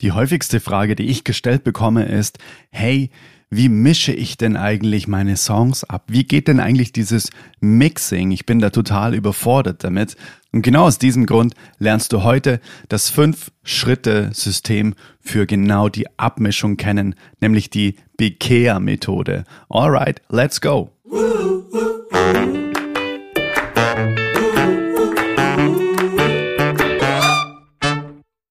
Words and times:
Die 0.00 0.12
häufigste 0.12 0.60
Frage, 0.60 0.94
die 0.94 1.06
ich 1.06 1.24
gestellt 1.24 1.64
bekomme, 1.64 2.04
ist, 2.04 2.38
hey, 2.70 3.10
wie 3.50 3.68
mische 3.68 4.12
ich 4.12 4.36
denn 4.36 4.56
eigentlich 4.56 5.08
meine 5.08 5.36
Songs 5.36 5.82
ab? 5.82 6.04
Wie 6.06 6.22
geht 6.22 6.46
denn 6.46 6.60
eigentlich 6.60 6.92
dieses 6.92 7.30
Mixing? 7.60 8.30
Ich 8.30 8.46
bin 8.46 8.60
da 8.60 8.70
total 8.70 9.14
überfordert 9.14 9.82
damit. 9.82 10.14
Und 10.52 10.62
genau 10.62 10.84
aus 10.84 10.98
diesem 10.98 11.26
Grund 11.26 11.54
lernst 11.78 12.12
du 12.12 12.22
heute 12.22 12.60
das 12.88 13.10
Fünf-Schritte-System 13.10 14.94
für 15.20 15.46
genau 15.46 15.88
die 15.88 16.06
Abmischung 16.16 16.76
kennen, 16.76 17.16
nämlich 17.40 17.68
die 17.70 17.96
Bikea-Methode. 18.18 19.44
Alright, 19.68 20.22
let's 20.28 20.60
go! 20.60 20.92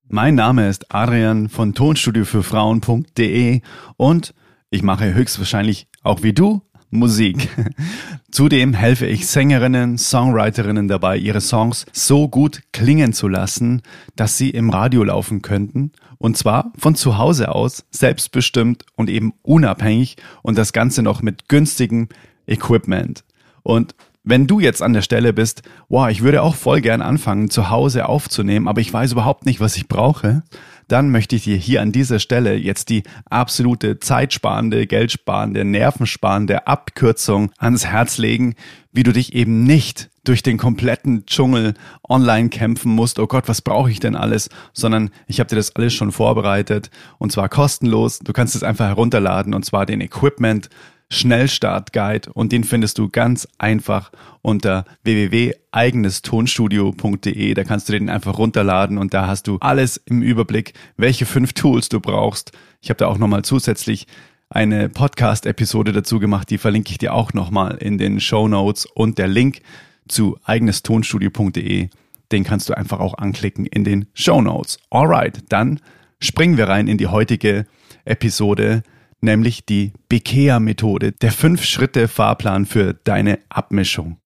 Mein 0.10 0.36
Name 0.36 0.70
ist 0.70 0.96
Adrian 0.96 1.50
von 1.50 1.74
Tonstudio 1.74 2.24
für 2.24 2.42
Frauen.de 2.42 3.60
und 3.98 4.34
ich 4.70 4.82
mache 4.82 5.14
höchstwahrscheinlich 5.14 5.88
auch 6.02 6.24
wie 6.24 6.32
du 6.32 6.62
Musik. 6.92 7.50
Zudem 8.32 8.74
helfe 8.74 9.06
ich 9.06 9.28
Sängerinnen, 9.28 9.98
Songwriterinnen 9.98 10.88
dabei, 10.88 11.18
ihre 11.18 11.42
Songs 11.42 11.86
so 11.92 12.30
gut 12.30 12.62
klingen 12.72 13.12
zu 13.12 13.28
lassen, 13.28 13.82
dass 14.16 14.38
sie 14.38 14.50
im 14.50 14.70
Radio 14.70 15.04
laufen 15.04 15.42
könnten. 15.42 15.92
Und 16.20 16.38
zwar 16.38 16.72
von 16.78 16.96
zu 16.96 17.18
Hause 17.18 17.54
aus, 17.54 17.84
selbstbestimmt 17.92 18.86
und 18.96 19.10
eben 19.10 19.34
unabhängig 19.42 20.16
und 20.42 20.58
das 20.58 20.72
Ganze 20.72 21.04
noch 21.04 21.22
mit 21.22 21.50
günstigem 21.50 22.08
Equipment. 22.48 23.26
Und 23.62 23.94
wenn 24.30 24.46
du 24.46 24.60
jetzt 24.60 24.82
an 24.82 24.94
der 24.94 25.02
Stelle 25.02 25.32
bist, 25.32 25.62
wow, 25.88 26.10
ich 26.10 26.22
würde 26.22 26.42
auch 26.42 26.56
voll 26.56 26.82
gern 26.82 27.02
anfangen, 27.02 27.50
zu 27.50 27.70
Hause 27.70 28.10
aufzunehmen, 28.10 28.68
aber 28.68 28.82
ich 28.82 28.92
weiß 28.92 29.14
überhaupt 29.14 29.46
nicht, 29.46 29.62
was 29.62 29.78
ich 29.78 29.88
brauche, 29.88 30.44
dann 30.90 31.12
möchte 31.12 31.36
ich 31.36 31.46
dir 31.46 31.56
hier 31.56 31.82
an 31.82 31.94
dieser 31.94 32.20
Stelle 32.20 32.56
jetzt 32.56 32.90
die 32.90 33.04
absolute 33.30 34.00
zeitsparende, 34.00 34.86
geldsparende, 34.86 35.64
nervensparende 35.64 36.68
Abkürzung 36.68 37.52
ans 37.58 37.86
Herz 37.86 38.18
legen, 38.18 38.56
wie 38.92 39.04
du 39.04 39.14
dich 39.14 39.34
eben 39.34 39.64
nicht 39.64 40.10
durch 40.26 40.44
den 40.44 40.58
kompletten 40.58 41.26
Dschungel 41.26 41.74
online 42.08 42.50
kämpfen 42.50 42.92
musst, 42.92 43.20
oh 43.20 43.28
Gott, 43.28 43.48
was 43.48 43.62
brauche 43.62 43.90
ich 43.90 44.02
denn 44.02 44.18
alles, 44.18 44.50
sondern 44.74 45.10
ich 45.28 45.40
habe 45.40 45.50
dir 45.50 45.56
das 45.56 45.74
alles 45.76 45.94
schon 45.94 46.12
vorbereitet 46.12 46.90
und 47.18 47.32
zwar 47.32 47.48
kostenlos. 47.48 48.20
Du 48.20 48.34
kannst 48.34 48.56
es 48.56 48.64
einfach 48.64 48.88
herunterladen 48.88 49.54
und 49.54 49.64
zwar 49.64 49.86
den 49.86 50.02
Equipment 50.02 50.70
Schnellstart-Guide 51.10 52.32
und 52.34 52.52
den 52.52 52.64
findest 52.64 52.98
du 52.98 53.10
ganz 53.10 53.48
einfach 53.58 54.12
unter 54.42 54.86
www.eigenestonstudio.de. 55.04 57.54
Da 57.54 57.64
kannst 57.64 57.88
du 57.88 57.94
den 57.94 58.10
einfach 58.10 58.38
runterladen 58.38 58.98
und 58.98 59.14
da 59.14 59.28
hast 59.28 59.48
du 59.48 59.58
alles 59.60 60.02
im 60.06 60.22
Überblick, 60.22 60.74
welche 60.98 61.26
fünf 61.26 61.54
Tools 61.54 61.88
du 61.90 62.02
brauchst. 62.02 62.52
Ich 62.82 62.90
habe 62.90 62.98
da 62.98 63.08
auch 63.08 63.18
nochmal 63.18 63.44
zusätzlich 63.44 64.08
eine 64.50 64.90
Podcast-Episode 64.90 65.92
dazu 65.92 66.20
gemacht, 66.20 66.50
die 66.50 66.58
verlinke 66.58 66.92
ich 66.92 66.98
dir 66.98 67.14
auch 67.14 67.34
nochmal 67.34 67.78
in 67.78 67.98
den 67.98 68.20
Show 68.20 68.48
Notes 68.48 68.86
und 68.86 69.18
der 69.18 69.28
Link 69.28 69.62
zu 70.08 70.38
eigenestonstudio.de, 70.46 71.90
den 72.32 72.44
kannst 72.44 72.70
du 72.70 72.78
einfach 72.78 73.00
auch 73.00 73.18
anklicken 73.18 73.66
in 73.66 73.84
den 73.84 74.08
Show 74.14 74.42
Notes. 74.42 74.80
Alright, 74.90 75.44
dann 75.50 75.82
springen 76.22 76.58
wir 76.58 76.70
rein 76.70 76.88
in 76.88 76.98
die 76.98 77.08
heutige 77.08 77.66
Episode 78.06 78.84
nämlich 79.22 79.66
die 79.66 79.94
Bekea-Methode, 80.10 81.12
der 81.12 81.32
Fünf-Schritte-Fahrplan 81.32 82.66
für 82.66 82.94
deine 82.94 83.40
Abmischung. 83.50 84.18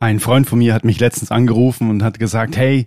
Ein 0.00 0.20
Freund 0.20 0.46
von 0.46 0.58
mir 0.58 0.74
hat 0.74 0.84
mich 0.84 1.00
letztens 1.00 1.30
angerufen 1.30 1.90
und 1.90 2.02
hat 2.02 2.18
gesagt, 2.18 2.56
hey, 2.56 2.86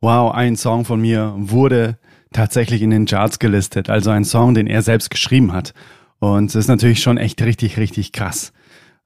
wow, 0.00 0.32
ein 0.34 0.56
Song 0.56 0.84
von 0.84 1.00
mir 1.00 1.34
wurde 1.36 1.98
tatsächlich 2.32 2.82
in 2.82 2.90
den 2.90 3.06
Charts 3.06 3.38
gelistet, 3.38 3.90
also 3.90 4.10
ein 4.10 4.24
Song, 4.24 4.54
den 4.54 4.66
er 4.66 4.82
selbst 4.82 5.10
geschrieben 5.10 5.52
hat. 5.52 5.74
Und 6.18 6.50
es 6.50 6.54
ist 6.54 6.68
natürlich 6.68 7.02
schon 7.02 7.16
echt 7.16 7.42
richtig, 7.42 7.78
richtig 7.78 8.12
krass. 8.12 8.52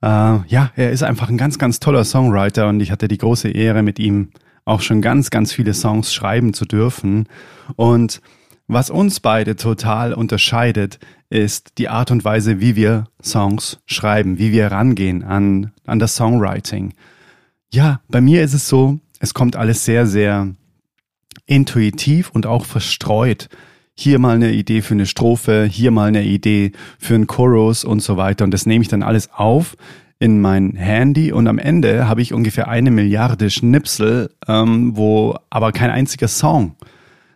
Äh, 0.03 0.06
ja, 0.06 0.72
er 0.76 0.91
ist 0.91 1.03
einfach 1.03 1.28
ein 1.28 1.38
ganz, 1.38 1.59
ganz 1.59 1.81
toller 1.81 2.05
Songwriter 2.05 2.69
und 2.69 2.81
ich 2.81 2.91
hatte 2.91 3.09
die 3.09 3.19
große 3.19 3.49
Ehre, 3.49 3.82
mit 3.82 3.99
ihm 3.99 4.31
auch 4.65 4.81
schon 4.81 5.00
ganz, 5.00 5.31
ganz 5.31 5.53
viele 5.53 5.75
Songs 5.75 6.12
schreiben 6.12 6.55
zu 6.55 6.65
dürfen. 6.65 7.28
Und 7.76 8.21
was 8.66 8.91
uns 8.91 9.20
beide 9.20 9.56
total 9.56 10.14
unterscheidet, 10.14 10.98
ist 11.28 11.78
die 11.78 11.88
Art 11.88 12.10
und 12.10 12.25
Weise, 12.25 12.60
wie 12.60 12.76
wir 12.76 13.04
Songs 13.22 13.80
schreiben, 13.86 14.38
wie 14.38 14.52
wir 14.52 14.69
rangehen 14.69 15.22
an, 15.22 15.72
an 15.84 15.98
das 15.98 16.16
Songwriting. 16.16 16.94
Ja, 17.70 18.00
bei 18.08 18.20
mir 18.20 18.42
ist 18.42 18.54
es 18.54 18.69
so, 18.69 19.00
es 19.20 19.34
kommt 19.34 19.56
alles 19.56 19.84
sehr, 19.84 20.06
sehr 20.06 20.54
intuitiv 21.47 22.30
und 22.30 22.47
auch 22.47 22.64
verstreut. 22.64 23.48
Hier 23.97 24.19
mal 24.19 24.36
eine 24.36 24.52
Idee 24.52 24.81
für 24.81 24.94
eine 24.94 25.06
Strophe, 25.06 25.69
hier 25.70 25.91
mal 25.91 26.08
eine 26.08 26.25
Idee 26.25 26.72
für 26.98 27.14
einen 27.14 27.26
Chorus 27.26 27.84
und 27.84 28.00
so 28.00 28.16
weiter. 28.16 28.44
Und 28.44 28.50
das 28.50 28.66
nehme 28.66 28.82
ich 28.82 28.88
dann 28.88 29.02
alles 29.02 29.31
auf 29.32 29.76
in 30.19 30.41
mein 30.41 30.75
Handy 30.75 31.32
und 31.32 31.48
am 31.48 31.58
Ende 31.58 32.08
habe 32.08 32.22
ich 32.22 32.32
ungefähr 32.32 32.69
eine 32.69 32.91
Milliarde 32.91 33.50
Schnipsel, 33.50 34.31
ähm, 34.48 34.96
wo 34.96 35.36
aber 35.50 35.72
kein 35.72 35.91
einziger 35.91 36.28
Song 36.28 36.76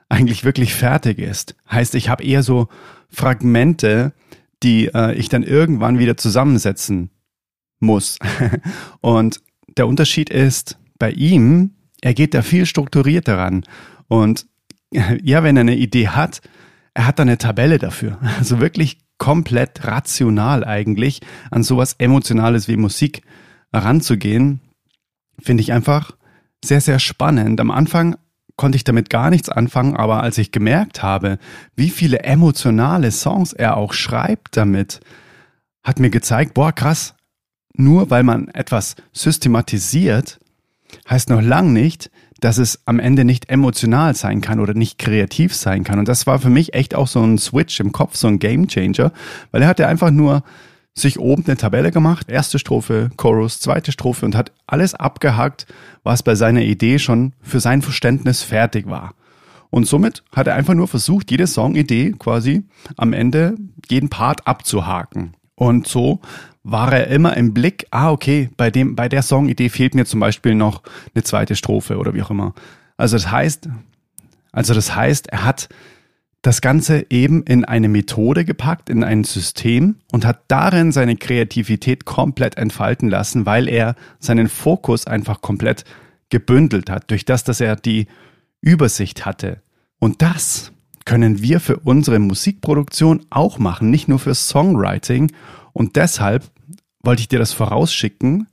eigentlich 0.09 0.45
wirklich 0.45 0.75
fertig 0.75 1.19
ist. 1.19 1.55
Heißt, 1.71 1.95
ich 1.95 2.09
habe 2.09 2.25
eher 2.25 2.43
so 2.43 2.69
Fragmente, 3.11 4.13
die 4.63 4.87
äh, 4.87 5.15
ich 5.15 5.29
dann 5.29 5.43
irgendwann 5.43 5.99
wieder 5.99 6.17
zusammensetzen 6.17 7.11
muss. 7.81 8.19
und 9.01 9.41
der 9.77 9.87
Unterschied 9.87 10.31
ist, 10.31 10.79
bei 10.99 11.13
ihm, 11.13 11.75
er 12.01 12.15
geht 12.15 12.35
da 12.35 12.43
viel 12.43 12.67
strukturierter 12.67 13.39
ran. 13.39 13.65
Und 14.09 14.47
ja, 14.91 15.43
wenn 15.43 15.57
er 15.57 15.63
eine 15.63 15.77
Idee 15.77 16.09
hat, 16.09 16.41
er 16.95 17.07
hat 17.07 17.19
da 17.19 17.23
eine 17.23 17.39
Tabelle 17.39 17.79
dafür. 17.79 18.19
Also 18.39 18.61
wirklich 18.61 18.99
komplett 19.19 19.85
rational 19.85 20.65
eigentlich 20.65 21.21
an 21.51 21.63
sowas 21.63 21.95
Emotionales 21.99 22.69
wie 22.69 22.77
Musik 22.77 23.23
ranzugehen, 23.73 24.61
finde 25.41 25.63
ich 25.63 25.73
einfach 25.73 26.13
sehr, 26.65 26.81
sehr 26.81 26.99
spannend. 26.99 27.61
Am 27.61 27.71
Anfang 27.71 28.17
konnte 28.59 28.77
ich 28.77 28.85
damit 28.85 29.09
gar 29.09 29.31
nichts 29.31 29.49
anfangen, 29.49 29.97
aber 29.97 30.23
als 30.23 30.37
ich 30.37 30.53
gemerkt 30.53 31.03
habe, 31.03 31.39
wie 31.77 31.89
viele 31.89 32.19
emotionale 32.25 33.11
Songs 33.11 33.55
er 33.55 33.79
auch 33.79 33.95
schreibt 33.95 34.59
damit, 34.59 35.01
hat 35.83 36.01
mir 36.01 36.11
gezeigt, 36.11 36.53
boah, 36.53 36.73
krass, 36.73 37.15
nur 37.73 38.11
weil 38.11 38.25
man 38.25 38.49
etwas 38.49 38.97
systematisiert, 39.13 40.41
heißt 41.09 41.31
noch 41.31 41.41
lang 41.41 41.73
nicht, 41.73 42.11
dass 42.41 42.59
es 42.59 42.81
am 42.85 42.99
Ende 42.99 43.25
nicht 43.25 43.49
emotional 43.49 44.15
sein 44.15 44.41
kann 44.41 44.61
oder 44.61 44.75
nicht 44.75 44.99
kreativ 44.99 45.55
sein 45.55 45.85
kann. 45.85 45.99
Und 45.99 46.09
das 46.09 46.27
war 46.27 46.39
für 46.39 46.51
mich 46.51 46.75
echt 46.75 46.95
auch 46.95 47.09
so 47.09 47.23
ein 47.23 47.39
Switch 47.39 47.79
im 47.81 47.93
Kopf, 47.93 48.17
so 48.17 48.27
ein 48.29 48.39
Game 48.39 48.69
Changer, 48.69 49.13
weil 49.51 49.63
er 49.63 49.69
hatte 49.69 49.87
einfach 49.87 50.11
nur 50.11 50.43
sich 50.99 51.19
oben 51.19 51.45
eine 51.47 51.57
Tabelle 51.57 51.91
gemacht, 51.91 52.31
erste 52.31 52.59
Strophe, 52.59 53.11
Chorus, 53.17 53.61
zweite 53.61 53.93
Strophe 53.93 54.27
und 54.27 54.37
hat 54.37 54.53
alles 54.67 54.95
abgehakt, 54.95 55.67
was 56.03 56.23
bei 56.23 56.35
seiner 56.35 56.63
Idee 56.63 56.99
schon 56.99 57.33
für 57.43 57.61
sein 57.61 57.83
Verständnis 57.83 58.43
fertig 58.43 58.89
war. 58.89 59.15
Und 59.71 59.87
somit 59.87 60.23
hat 60.35 60.47
er 60.47 60.55
einfach 60.55 60.75
nur 60.75 60.89
versucht, 60.89 61.31
jede 61.31 61.47
Songidee 61.47 62.15
quasi 62.19 62.65
am 62.97 63.13
Ende 63.13 63.55
jeden 63.89 64.09
Part 64.09 64.47
abzuhaken. 64.47 65.35
Und 65.55 65.87
so 65.87 66.21
war 66.63 66.93
er 66.93 67.09
immer 67.09 67.37
im 67.37 67.53
Blick, 67.55 67.87
ah, 67.91 68.11
okay, 68.11 68.51
bei 68.57 68.71
dem, 68.71 68.95
bei 68.95 69.09
der 69.09 69.23
Songidee 69.23 69.69
fehlt 69.69 69.95
mir 69.95 70.05
zum 70.05 70.21
Beispiel 70.21 70.55
noch 70.55 70.83
eine 71.15 71.25
zweite 71.25 71.57
Strophe 71.57 71.99
oder 71.99 72.15
wie 72.15 72.23
auch 72.23 72.31
immer. 72.31 72.55
Also 72.97 73.17
das 73.17 73.31
heißt, 73.31 73.69
also 74.53 74.75
das 74.75 74.95
heißt, 74.95 75.29
er 75.29 75.45
hat 75.45 75.69
das 76.43 76.61
Ganze 76.61 77.07
eben 77.11 77.43
in 77.43 77.65
eine 77.65 77.89
Methode 77.89 78.45
gepackt, 78.45 78.91
in 78.91 79.03
ein 79.03 79.25
System 79.25 79.97
und 80.13 80.25
hat 80.25 80.43
darin 80.49 80.93
seine 80.93 81.17
Kreativität 81.17 82.05
komplett 82.05 82.57
entfalten 82.57 83.09
lassen, 83.09 83.45
weil 83.45 83.69
er 83.69 83.97
seinen 84.21 84.49
Fokus 84.49 85.07
einfach 85.07 85.41
komplett 85.41 85.85
gebündelt 86.31 86.91
hat, 86.91 87.11
durch 87.11 87.25
das, 87.25 87.43
dass 87.43 87.61
er 87.61 87.77
die 87.77 88.07
Übersicht 88.61 89.27
hatte. 89.27 89.63
Und 89.99 90.23
das 90.23 90.73
können 91.05 91.43
wir 91.43 91.59
für 91.59 91.79
unsere 91.79 92.19
Musikproduktion 92.19 93.25
auch 93.31 93.59
machen, 93.59 93.91
nicht 93.91 94.09
nur 94.09 94.19
für 94.19 94.35
Songwriting. 94.35 95.33
Und 95.73 95.97
deshalb 95.97 96.45
wollte 97.03 97.21
ich 97.21 97.29
dir 97.29 97.39
das 97.39 97.53
vorausschicken, 97.53 98.47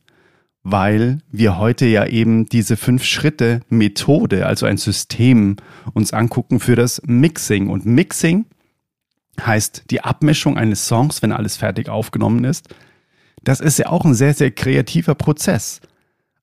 weil 0.66 1.20
wir 1.32 1.60
heute 1.60 1.86
ja 1.86 2.08
eben 2.08 2.48
diese 2.48 2.76
Fünf-Schritte-Methode, 2.76 4.48
also 4.48 4.66
ein 4.66 4.78
System, 4.78 5.58
uns 5.94 6.12
angucken 6.12 6.60
für 6.60 6.76
das 6.76 7.04
Mixing. 7.06 7.70
Und 7.70 7.86
Mixing 7.86 8.46
heißt 9.40 9.84
die 9.92 10.02
Abmischung 10.02 10.58
eines 10.58 10.88
Songs, 10.88 11.22
wenn 11.22 11.32
alles 11.32 11.56
fertig 11.56 11.88
aufgenommen 11.88 12.44
ist. 12.46 12.74
Das 13.44 13.60
ist 13.60 13.78
ja 13.78 13.90
auch 13.90 14.06
ein 14.06 14.16
sehr, 14.16 14.34
sehr 14.34 14.50
kreativer 14.50 15.14
Prozess. 15.14 15.82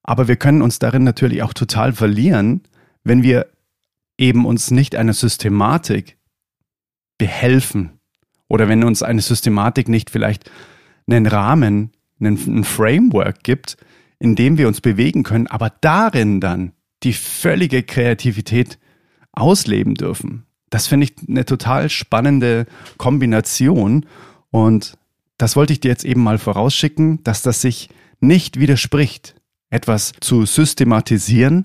Aber 0.04 0.28
wir 0.28 0.36
können 0.36 0.62
uns 0.62 0.78
darin 0.78 1.02
natürlich 1.02 1.42
auch 1.42 1.52
total 1.52 1.92
verlieren, 1.92 2.62
wenn 3.02 3.24
wir 3.24 3.48
eben 4.18 4.46
uns 4.46 4.70
nicht 4.70 4.94
einer 4.94 5.14
Systematik 5.14 6.16
behelfen 7.18 7.98
oder 8.46 8.68
wenn 8.68 8.84
uns 8.84 9.02
eine 9.02 9.20
Systematik 9.20 9.88
nicht 9.88 10.10
vielleicht 10.10 10.48
einen 11.10 11.26
Rahmen, 11.26 11.90
einen, 12.20 12.62
Framework 12.62 13.42
gibt, 13.42 13.76
in 14.22 14.36
dem 14.36 14.56
wir 14.56 14.68
uns 14.68 14.80
bewegen 14.80 15.24
können, 15.24 15.48
aber 15.48 15.72
darin 15.80 16.40
dann 16.40 16.70
die 17.02 17.12
völlige 17.12 17.82
Kreativität 17.82 18.78
ausleben 19.32 19.96
dürfen. 19.96 20.46
Das 20.70 20.86
finde 20.86 21.06
ich 21.06 21.28
eine 21.28 21.44
total 21.44 21.90
spannende 21.90 22.66
Kombination 22.98 24.06
und 24.52 24.96
das 25.38 25.56
wollte 25.56 25.72
ich 25.72 25.80
dir 25.80 25.88
jetzt 25.88 26.04
eben 26.04 26.22
mal 26.22 26.38
vorausschicken, 26.38 27.24
dass 27.24 27.42
das 27.42 27.62
sich 27.62 27.88
nicht 28.20 28.60
widerspricht, 28.60 29.34
etwas 29.70 30.12
zu 30.20 30.46
systematisieren, 30.46 31.64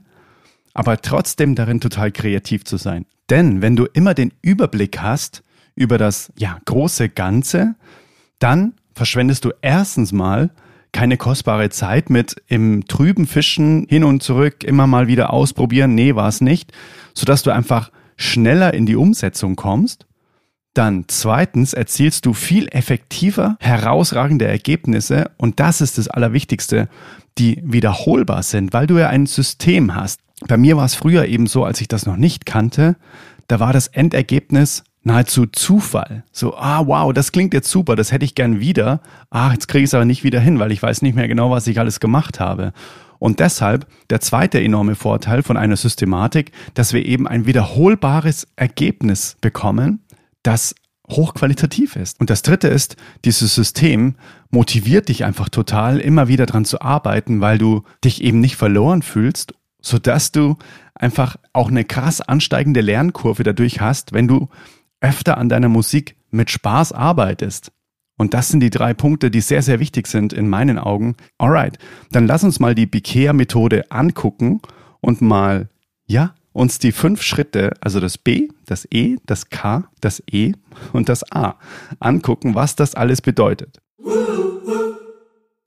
aber 0.73 0.99
trotzdem 0.99 1.53
darin 1.53 1.79
total 1.79 2.11
kreativ 2.11 2.63
zu 2.63 2.77
sein. 2.77 3.05
Denn 3.29 3.61
wenn 3.61 3.75
du 3.75 3.85
immer 3.85 4.15
den 4.15 4.33
Überblick 4.41 4.99
hast 4.99 5.43
über 5.75 5.99
das 5.99 6.33
ja, 6.35 6.57
große 6.65 7.09
Ganze, 7.09 7.75
dann 8.39 8.73
verschwendest 8.95 9.45
du 9.45 9.51
erstens 9.61 10.11
mal 10.11 10.49
keine 10.91 11.17
kostbare 11.17 11.69
Zeit 11.69 12.09
mit 12.09 12.35
im 12.47 12.85
trüben 12.87 13.27
Fischen 13.27 13.85
hin 13.89 14.03
und 14.03 14.23
zurück, 14.23 14.63
immer 14.63 14.87
mal 14.87 15.07
wieder 15.07 15.31
ausprobieren, 15.33 15.95
nee, 15.95 16.15
war 16.15 16.27
es 16.27 16.41
nicht, 16.41 16.71
sodass 17.13 17.43
du 17.43 17.51
einfach 17.51 17.91
schneller 18.15 18.73
in 18.73 18.85
die 18.85 18.95
Umsetzung 18.95 19.55
kommst. 19.55 20.05
Dann 20.73 21.05
zweitens 21.07 21.73
erzielst 21.73 22.25
du 22.25 22.33
viel 22.33 22.67
effektiver 22.67 23.57
herausragende 23.59 24.45
Ergebnisse 24.45 25.31
und 25.37 25.59
das 25.59 25.81
ist 25.81 25.97
das 25.97 26.07
Allerwichtigste, 26.07 26.87
die 27.37 27.61
wiederholbar 27.63 28.43
sind, 28.43 28.73
weil 28.73 28.87
du 28.87 28.97
ja 28.97 29.09
ein 29.09 29.25
System 29.25 29.95
hast. 29.95 30.19
Bei 30.47 30.57
mir 30.57 30.77
war 30.77 30.85
es 30.85 30.95
früher 30.95 31.25
eben 31.25 31.47
so, 31.47 31.65
als 31.65 31.81
ich 31.81 31.87
das 31.87 32.05
noch 32.05 32.17
nicht 32.17 32.45
kannte, 32.45 32.95
da 33.47 33.59
war 33.59 33.73
das 33.73 33.87
Endergebnis 33.87 34.83
nahezu 35.07 35.47
Zufall. 35.47 36.23
So, 36.31 36.55
ah, 36.55 36.85
wow, 36.85 37.11
das 37.13 37.31
klingt 37.31 37.53
jetzt 37.53 37.71
super, 37.71 37.95
das 37.95 38.11
hätte 38.11 38.25
ich 38.25 38.35
gern 38.35 38.59
wieder. 38.59 39.01
Ah, 39.31 39.51
jetzt 39.51 39.67
kriege 39.67 39.83
ich 39.83 39.89
es 39.89 39.93
aber 39.93 40.05
nicht 40.05 40.23
wieder 40.23 40.39
hin, 40.39 40.59
weil 40.59 40.71
ich 40.71 40.83
weiß 40.83 41.01
nicht 41.01 41.15
mehr 41.15 41.27
genau, 41.27 41.49
was 41.49 41.65
ich 41.65 41.79
alles 41.79 41.99
gemacht 41.99 42.39
habe. 42.39 42.73
Und 43.17 43.39
deshalb 43.39 43.87
der 44.11 44.21
zweite 44.21 44.61
enorme 44.61 44.93
Vorteil 44.93 45.41
von 45.41 45.57
einer 45.57 45.77
Systematik, 45.77 46.51
dass 46.75 46.93
wir 46.93 47.05
eben 47.05 47.27
ein 47.27 47.47
wiederholbares 47.47 48.47
Ergebnis 48.55 49.37
bekommen, 49.41 50.03
das 50.43 50.75
hochqualitativ 51.09 51.95
ist. 51.95 52.19
Und 52.19 52.29
das 52.29 52.41
dritte 52.41 52.67
ist, 52.67 52.97
dieses 53.23 53.55
System 53.55 54.15
motiviert 54.51 55.07
dich 55.07 55.23
einfach 55.23 55.49
total, 55.49 55.99
immer 55.99 56.27
wieder 56.27 56.45
dran 56.45 56.65
zu 56.65 56.81
arbeiten, 56.81 57.39
weil 57.41 57.57
du 57.57 57.83
dich 58.03 58.21
eben 58.21 58.41
nicht 58.41 58.57
verloren 58.57 59.01
fühlst, 59.01 59.53
sodass 59.81 60.33
du 60.33 60.57
einfach 60.93 61.37
auch 61.53 61.69
eine 61.69 61.85
krass 61.85 62.19
ansteigende 62.21 62.81
Lernkurve 62.81 63.43
dadurch 63.43 63.79
hast, 63.79 64.11
wenn 64.11 64.27
du 64.27 64.49
öfter 65.01 65.37
an 65.37 65.49
deiner 65.49 65.69
Musik 65.69 66.15
mit 66.31 66.49
Spaß 66.49 66.91
arbeitest. 66.91 67.71
Und 68.17 68.33
das 68.33 68.49
sind 68.49 68.61
die 68.61 68.71
drei 68.71 68.93
Punkte, 68.93 69.29
die 69.29 69.41
sehr, 69.41 69.61
sehr 69.61 69.79
wichtig 69.79 70.07
sind 70.07 70.33
in 70.33 70.49
meinen 70.49 70.79
Augen. 70.79 71.15
Alright, 71.37 71.77
dann 72.11 72.25
lass 72.25 72.43
uns 72.43 72.59
mal 72.59 72.73
die 72.73 72.87
Bikea-Methode 72.87 73.91
angucken 73.91 74.61
und 75.01 75.21
mal, 75.21 75.69
ja, 76.07 76.33
uns 76.51 76.79
die 76.79 76.91
fünf 76.91 77.21
Schritte, 77.21 77.73
also 77.81 77.99
das 77.99 78.17
B, 78.17 78.49
das 78.65 78.87
E, 78.91 79.17
das 79.27 79.49
K, 79.49 79.87
das 80.01 80.23
E 80.31 80.53
und 80.91 81.07
das 81.07 81.31
A 81.31 81.59
angucken, 81.99 82.55
was 82.55 82.75
das 82.75 82.95
alles 82.95 83.21
bedeutet. 83.21 83.79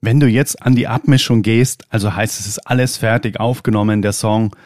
Wenn 0.00 0.18
du 0.18 0.26
jetzt 0.26 0.62
an 0.62 0.74
die 0.74 0.88
Abmischung 0.88 1.42
gehst, 1.42 1.84
also 1.90 2.16
heißt 2.16 2.40
es 2.40 2.46
ist 2.48 2.66
alles 2.66 2.96
fertig 2.96 3.38
aufgenommen, 3.38 4.02
der 4.02 4.12
Song 4.12 4.56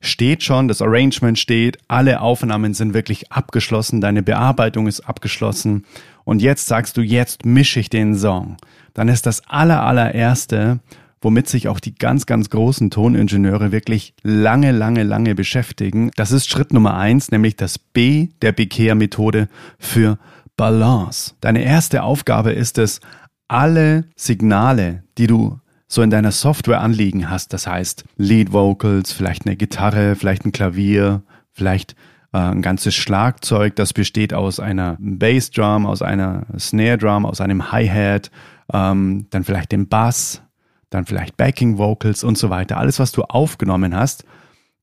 steht 0.00 0.42
schon, 0.42 0.68
das 0.68 0.82
Arrangement 0.82 1.38
steht, 1.38 1.78
alle 1.88 2.20
Aufnahmen 2.20 2.74
sind 2.74 2.94
wirklich 2.94 3.30
abgeschlossen, 3.30 4.00
deine 4.00 4.22
Bearbeitung 4.22 4.86
ist 4.86 5.00
abgeschlossen 5.00 5.84
und 6.24 6.42
jetzt 6.42 6.66
sagst 6.66 6.96
du, 6.96 7.02
jetzt 7.02 7.44
mische 7.44 7.80
ich 7.80 7.90
den 7.90 8.16
Song. 8.16 8.56
Dann 8.94 9.08
ist 9.08 9.26
das 9.26 9.42
aller, 9.48 9.82
allererste, 9.82 10.80
womit 11.20 11.48
sich 11.48 11.68
auch 11.68 11.80
die 11.80 11.94
ganz, 11.94 12.26
ganz 12.26 12.50
großen 12.50 12.90
Toningenieure 12.90 13.72
wirklich 13.72 14.14
lange, 14.22 14.72
lange, 14.72 15.02
lange 15.02 15.34
beschäftigen. 15.34 16.10
Das 16.16 16.32
ist 16.32 16.48
Schritt 16.48 16.72
Nummer 16.72 16.96
eins, 16.96 17.30
nämlich 17.30 17.56
das 17.56 17.78
B 17.78 18.28
der 18.40 18.52
Bekehr-Methode 18.52 19.48
für 19.78 20.18
Balance. 20.56 21.34
Deine 21.40 21.62
erste 21.62 22.02
Aufgabe 22.02 22.52
ist 22.52 22.78
es, 22.78 23.00
alle 23.48 24.04
Signale, 24.16 25.02
die 25.18 25.26
du 25.26 25.58
so 25.90 26.02
in 26.02 26.10
deiner 26.10 26.30
Software 26.30 26.80
anliegen 26.80 27.28
hast. 27.28 27.52
Das 27.52 27.66
heißt 27.66 28.04
Lead 28.16 28.52
Vocals, 28.52 29.12
vielleicht 29.12 29.44
eine 29.44 29.56
Gitarre, 29.56 30.14
vielleicht 30.14 30.46
ein 30.46 30.52
Klavier, 30.52 31.22
vielleicht 31.52 31.96
äh, 32.32 32.38
ein 32.38 32.62
ganzes 32.62 32.94
Schlagzeug, 32.94 33.74
das 33.74 33.92
besteht 33.92 34.32
aus 34.32 34.60
einer 34.60 34.96
Bassdrum, 35.00 35.86
aus 35.86 36.00
einer 36.00 36.46
Snare 36.58 36.96
Drum, 36.96 37.26
aus 37.26 37.40
einem 37.40 37.72
Hi-Hat, 37.72 38.30
ähm, 38.72 39.26
dann 39.30 39.42
vielleicht 39.42 39.72
dem 39.72 39.88
Bass, 39.88 40.42
dann 40.90 41.06
vielleicht 41.06 41.36
Backing 41.36 41.76
Vocals 41.76 42.22
und 42.22 42.38
so 42.38 42.50
weiter. 42.50 42.76
Alles, 42.76 43.00
was 43.00 43.10
du 43.10 43.22
aufgenommen 43.24 43.94
hast, 43.94 44.24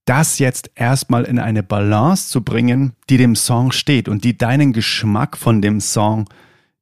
das 0.04 0.40
jetzt 0.40 0.72
erstmal 0.76 1.24
in 1.24 1.40
eine 1.40 1.64
Balance 1.64 2.30
zu 2.30 2.44
bringen, 2.44 2.94
die 3.10 3.18
dem 3.18 3.36
Song 3.38 3.72
steht 3.72 4.10
und 4.10 4.26
die 4.26 4.38
deinen 4.38 4.74
Geschmack 4.74 5.38
von 5.38 5.62
dem 5.62 5.80
Song 5.80 6.28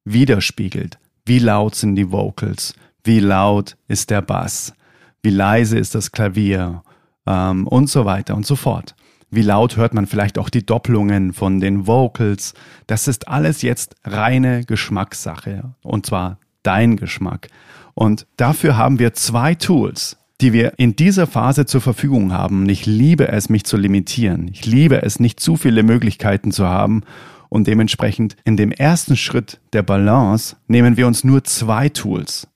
widerspiegelt. 0.03 0.97
Wie 1.25 1.39
laut 1.39 1.75
sind 1.75 1.95
die 1.95 2.11
Vocals? 2.11 2.73
Wie 3.05 3.19
laut 3.19 3.77
ist 3.87 4.09
der 4.09 4.21
Bass, 4.21 4.73
wie 5.21 5.29
leise 5.29 5.77
ist 5.77 5.95
das 5.95 6.11
Klavier 6.11 6.81
ähm, 7.25 7.67
und 7.67 7.89
so 7.89 8.03
weiter 8.03 8.35
und 8.35 8.45
so 8.45 8.55
fort. 8.55 8.95
Wie 9.29 9.43
laut 9.43 9.77
hört 9.77 9.93
man 9.93 10.07
vielleicht 10.07 10.37
auch 10.37 10.49
die 10.49 10.65
Doppelungen 10.65 11.33
von 11.33 11.59
den 11.59 11.87
Vocals. 11.87 12.53
Das 12.87 13.07
ist 13.07 13.27
alles 13.27 13.61
jetzt 13.61 13.95
reine 14.03 14.63
Geschmackssache 14.63 15.75
und 15.83 16.05
zwar 16.05 16.39
dein 16.63 16.95
Geschmack. 16.97 17.47
Und 17.93 18.27
dafür 18.37 18.75
haben 18.75 18.99
wir 18.99 19.13
zwei 19.13 19.55
Tools, 19.55 20.17
die 20.41 20.51
wir 20.51 20.73
in 20.77 20.95
dieser 20.95 21.27
Phase 21.27 21.65
zur 21.65 21.81
Verfügung 21.81 22.33
haben. 22.33 22.67
Ich 22.69 22.85
liebe 22.85 23.27
es, 23.27 23.49
mich 23.49 23.65
zu 23.65 23.77
limitieren. 23.77 24.49
Ich 24.51 24.65
liebe 24.65 25.01
es, 25.01 25.19
nicht 25.19 25.39
zu 25.39 25.57
viele 25.57 25.83
Möglichkeiten 25.83 26.51
zu 26.51 26.67
haben. 26.67 27.03
Und 27.49 27.67
dementsprechend 27.67 28.35
in 28.43 28.57
dem 28.57 28.71
ersten 28.71 29.15
Schritt 29.15 29.61
der 29.73 29.83
Balance 29.83 30.57
nehmen 30.67 30.97
wir 30.97 31.07
uns 31.07 31.23
nur 31.23 31.43
zwei 31.43 31.89
Tools 31.89 32.47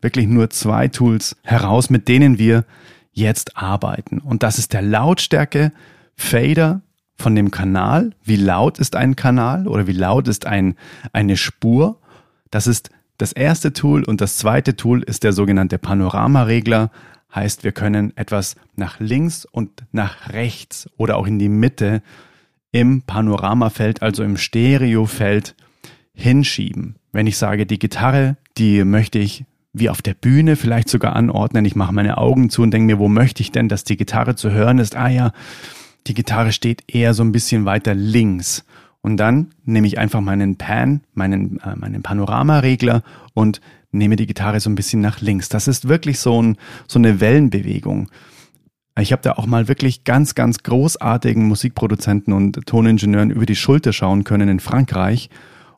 wirklich 0.00 0.26
nur 0.26 0.50
zwei 0.50 0.88
Tools 0.88 1.36
heraus, 1.42 1.90
mit 1.90 2.08
denen 2.08 2.38
wir 2.38 2.64
jetzt 3.12 3.56
arbeiten. 3.56 4.18
Und 4.18 4.42
das 4.42 4.58
ist 4.58 4.72
der 4.72 4.82
Lautstärke 4.82 5.72
Fader 6.16 6.82
von 7.16 7.34
dem 7.34 7.50
Kanal. 7.50 8.12
Wie 8.22 8.36
laut 8.36 8.78
ist 8.78 8.96
ein 8.96 9.16
Kanal 9.16 9.68
oder 9.68 9.86
wie 9.86 9.92
laut 9.92 10.28
ist 10.28 10.46
ein, 10.46 10.74
eine 11.12 11.36
Spur? 11.36 12.00
Das 12.50 12.66
ist 12.66 12.90
das 13.18 13.32
erste 13.32 13.72
Tool 13.72 14.04
und 14.04 14.20
das 14.20 14.38
zweite 14.38 14.76
Tool 14.76 15.02
ist 15.02 15.24
der 15.24 15.32
sogenannte 15.32 15.78
Panoramaregler. 15.78 16.90
Heißt, 17.34 17.62
wir 17.62 17.72
können 17.72 18.16
etwas 18.16 18.56
nach 18.74 18.98
links 18.98 19.44
und 19.44 19.84
nach 19.92 20.30
rechts 20.30 20.88
oder 20.96 21.16
auch 21.16 21.26
in 21.26 21.38
die 21.38 21.48
Mitte 21.48 22.02
im 22.72 23.02
Panoramafeld, 23.02 24.02
also 24.02 24.22
im 24.22 24.36
Stereofeld 24.36 25.54
hinschieben. 26.14 26.96
Wenn 27.12 27.26
ich 27.26 27.36
sage, 27.36 27.66
die 27.66 27.78
Gitarre, 27.78 28.36
die 28.56 28.84
möchte 28.84 29.18
ich 29.18 29.44
wie 29.72 29.88
auf 29.88 30.02
der 30.02 30.14
Bühne 30.14 30.56
vielleicht 30.56 30.88
sogar 30.88 31.14
anordnen. 31.14 31.64
Ich 31.64 31.76
mache 31.76 31.92
meine 31.92 32.18
Augen 32.18 32.50
zu 32.50 32.62
und 32.62 32.72
denke 32.72 32.86
mir, 32.86 32.98
wo 32.98 33.08
möchte 33.08 33.42
ich 33.42 33.52
denn, 33.52 33.68
dass 33.68 33.84
die 33.84 33.96
Gitarre 33.96 34.34
zu 34.34 34.50
hören 34.50 34.78
ist? 34.78 34.96
Ah 34.96 35.08
ja, 35.08 35.32
die 36.06 36.14
Gitarre 36.14 36.52
steht 36.52 36.82
eher 36.88 37.14
so 37.14 37.22
ein 37.22 37.32
bisschen 37.32 37.64
weiter 37.64 37.94
links. 37.94 38.64
Und 39.02 39.16
dann 39.16 39.48
nehme 39.64 39.86
ich 39.86 39.98
einfach 39.98 40.20
meinen 40.20 40.56
Pan, 40.56 41.02
meinen, 41.14 41.58
äh, 41.60 41.74
meinen 41.76 42.02
Panoramaregler 42.02 43.02
und 43.32 43.60
nehme 43.92 44.16
die 44.16 44.26
Gitarre 44.26 44.60
so 44.60 44.68
ein 44.68 44.74
bisschen 44.74 45.00
nach 45.00 45.20
links. 45.20 45.48
Das 45.48 45.68
ist 45.68 45.88
wirklich 45.88 46.18
so, 46.18 46.42
ein, 46.42 46.56
so 46.86 46.98
eine 46.98 47.20
Wellenbewegung. 47.20 48.10
Ich 48.98 49.12
habe 49.12 49.22
da 49.22 49.32
auch 49.32 49.46
mal 49.46 49.68
wirklich 49.68 50.04
ganz, 50.04 50.34
ganz 50.34 50.62
großartigen 50.62 51.46
Musikproduzenten 51.46 52.34
und 52.34 52.66
Toningenieuren 52.66 53.30
über 53.30 53.46
die 53.46 53.56
Schulter 53.56 53.92
schauen 53.92 54.24
können 54.24 54.48
in 54.48 54.60
Frankreich. 54.60 55.30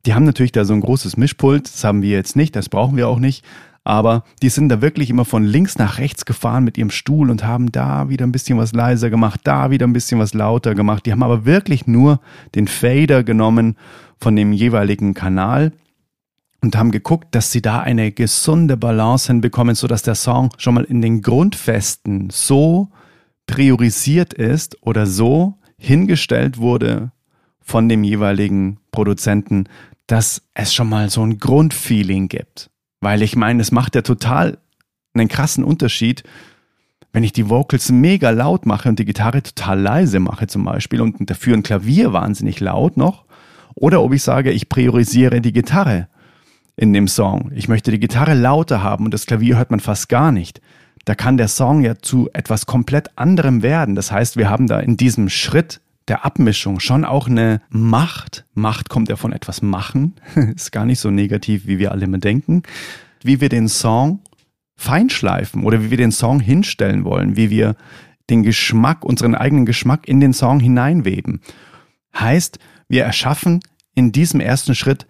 Die 0.04 0.14
haben 0.14 0.24
natürlich 0.24 0.50
da 0.50 0.64
so 0.64 0.74
ein 0.74 0.80
großes 0.80 1.16
Mischpult, 1.16 1.66
das 1.66 1.84
haben 1.84 2.02
wir 2.02 2.10
jetzt 2.10 2.34
nicht, 2.34 2.56
das 2.56 2.68
brauchen 2.68 2.96
wir 2.96 3.06
auch 3.06 3.20
nicht 3.20 3.44
aber 3.84 4.24
die 4.42 4.48
sind 4.48 4.68
da 4.68 4.80
wirklich 4.80 5.10
immer 5.10 5.24
von 5.24 5.44
links 5.44 5.76
nach 5.76 5.98
rechts 5.98 6.24
gefahren 6.24 6.64
mit 6.64 6.78
ihrem 6.78 6.90
Stuhl 6.90 7.30
und 7.30 7.44
haben 7.44 7.72
da 7.72 8.08
wieder 8.08 8.24
ein 8.24 8.32
bisschen 8.32 8.58
was 8.58 8.72
leiser 8.72 9.10
gemacht, 9.10 9.40
da 9.44 9.70
wieder 9.70 9.86
ein 9.86 9.92
bisschen 9.92 10.20
was 10.20 10.34
lauter 10.34 10.74
gemacht. 10.74 11.04
Die 11.04 11.12
haben 11.12 11.22
aber 11.22 11.44
wirklich 11.44 11.86
nur 11.86 12.20
den 12.54 12.68
Fader 12.68 13.24
genommen 13.24 13.76
von 14.20 14.36
dem 14.36 14.52
jeweiligen 14.52 15.14
Kanal 15.14 15.72
und 16.60 16.76
haben 16.76 16.92
geguckt, 16.92 17.34
dass 17.34 17.50
sie 17.50 17.60
da 17.60 17.80
eine 17.80 18.12
gesunde 18.12 18.76
Balance 18.76 19.26
hinbekommen, 19.26 19.74
so 19.74 19.88
dass 19.88 20.02
der 20.02 20.14
Song 20.14 20.50
schon 20.58 20.74
mal 20.74 20.84
in 20.84 21.02
den 21.02 21.20
Grundfesten 21.20 22.30
so 22.30 22.88
priorisiert 23.46 24.32
ist 24.32 24.80
oder 24.82 25.06
so 25.06 25.58
hingestellt 25.76 26.58
wurde 26.58 27.10
von 27.60 27.88
dem 27.88 28.04
jeweiligen 28.04 28.78
Produzenten, 28.92 29.64
dass 30.06 30.42
es 30.54 30.72
schon 30.72 30.88
mal 30.88 31.10
so 31.10 31.22
ein 31.22 31.38
Grundfeeling 31.38 32.28
gibt. 32.28 32.70
Weil 33.02 33.20
ich 33.20 33.34
meine, 33.36 33.60
es 33.60 33.72
macht 33.72 33.96
ja 33.96 34.02
total 34.02 34.58
einen 35.12 35.28
krassen 35.28 35.64
Unterschied, 35.64 36.22
wenn 37.12 37.24
ich 37.24 37.32
die 37.32 37.50
Vocals 37.50 37.90
mega 37.90 38.30
laut 38.30 38.64
mache 38.64 38.88
und 38.88 38.98
die 38.98 39.04
Gitarre 39.04 39.42
total 39.42 39.80
leise 39.80 40.20
mache 40.20 40.46
zum 40.46 40.64
Beispiel 40.64 41.02
und 41.02 41.28
dafür 41.28 41.54
ein 41.54 41.64
Klavier 41.64 42.12
wahnsinnig 42.14 42.60
laut 42.60 42.96
noch. 42.96 43.24
Oder 43.74 44.02
ob 44.02 44.14
ich 44.14 44.22
sage, 44.22 44.52
ich 44.52 44.68
priorisiere 44.68 45.40
die 45.40 45.52
Gitarre 45.52 46.08
in 46.76 46.92
dem 46.92 47.08
Song. 47.08 47.50
Ich 47.54 47.68
möchte 47.68 47.90
die 47.90 47.98
Gitarre 47.98 48.34
lauter 48.34 48.82
haben 48.82 49.04
und 49.04 49.12
das 49.12 49.26
Klavier 49.26 49.58
hört 49.58 49.72
man 49.72 49.80
fast 49.80 50.08
gar 50.08 50.30
nicht. 50.30 50.60
Da 51.04 51.16
kann 51.16 51.36
der 51.36 51.48
Song 51.48 51.82
ja 51.82 51.96
zu 51.98 52.30
etwas 52.32 52.66
komplett 52.66 53.18
anderem 53.18 53.62
werden. 53.62 53.96
Das 53.96 54.12
heißt, 54.12 54.36
wir 54.36 54.48
haben 54.48 54.68
da 54.68 54.78
in 54.78 54.96
diesem 54.96 55.28
Schritt 55.28 55.80
der 56.08 56.24
Abmischung 56.24 56.80
schon 56.80 57.04
auch 57.04 57.28
eine 57.28 57.60
Macht. 57.70 58.44
Macht 58.54 58.88
kommt 58.88 59.08
ja 59.08 59.16
von 59.16 59.32
etwas 59.32 59.62
machen. 59.62 60.14
Ist 60.54 60.72
gar 60.72 60.84
nicht 60.84 61.00
so 61.00 61.10
negativ, 61.10 61.66
wie 61.66 61.78
wir 61.78 61.92
alle 61.92 62.04
immer 62.04 62.18
denken. 62.18 62.62
Wie 63.22 63.40
wir 63.40 63.48
den 63.48 63.68
Song 63.68 64.20
feinschleifen 64.76 65.64
oder 65.64 65.82
wie 65.82 65.90
wir 65.90 65.96
den 65.96 66.12
Song 66.12 66.40
hinstellen 66.40 67.04
wollen, 67.04 67.36
wie 67.36 67.50
wir 67.50 67.76
den 68.30 68.42
Geschmack, 68.42 69.04
unseren 69.04 69.34
eigenen 69.34 69.66
Geschmack 69.66 70.08
in 70.08 70.20
den 70.20 70.32
Song 70.32 70.60
hineinweben. 70.60 71.40
Heißt, 72.14 72.58
wir 72.88 73.04
erschaffen 73.04 73.60
in 73.94 74.12
diesem 74.12 74.40
ersten 74.40 74.74
Schritt 74.74 75.06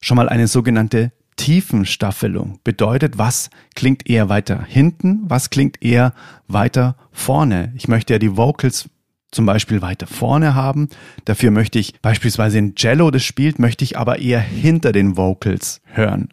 schon 0.00 0.16
mal 0.16 0.28
eine 0.28 0.48
sogenannte 0.48 1.12
Tiefenstaffelung. 1.36 2.60
Bedeutet, 2.64 3.18
was 3.18 3.50
klingt 3.74 4.08
eher 4.08 4.28
weiter 4.28 4.64
hinten, 4.64 5.20
was 5.24 5.50
klingt 5.50 5.82
eher 5.82 6.12
weiter 6.48 6.96
vorne. 7.12 7.72
Ich 7.76 7.88
möchte 7.88 8.14
ja 8.14 8.18
die 8.18 8.36
Vocals 8.36 8.88
zum 9.30 9.46
Beispiel 9.46 9.82
weiter 9.82 10.06
vorne 10.06 10.54
haben. 10.54 10.88
Dafür 11.24 11.50
möchte 11.50 11.78
ich 11.78 12.00
beispielsweise 12.00 12.58
ein 12.58 12.74
Cello, 12.74 13.10
das 13.10 13.24
spielt, 13.24 13.58
möchte 13.58 13.84
ich 13.84 13.98
aber 13.98 14.18
eher 14.18 14.40
hinter 14.40 14.92
den 14.92 15.16
Vocals 15.16 15.80
hören. 15.84 16.28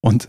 Und 0.00 0.28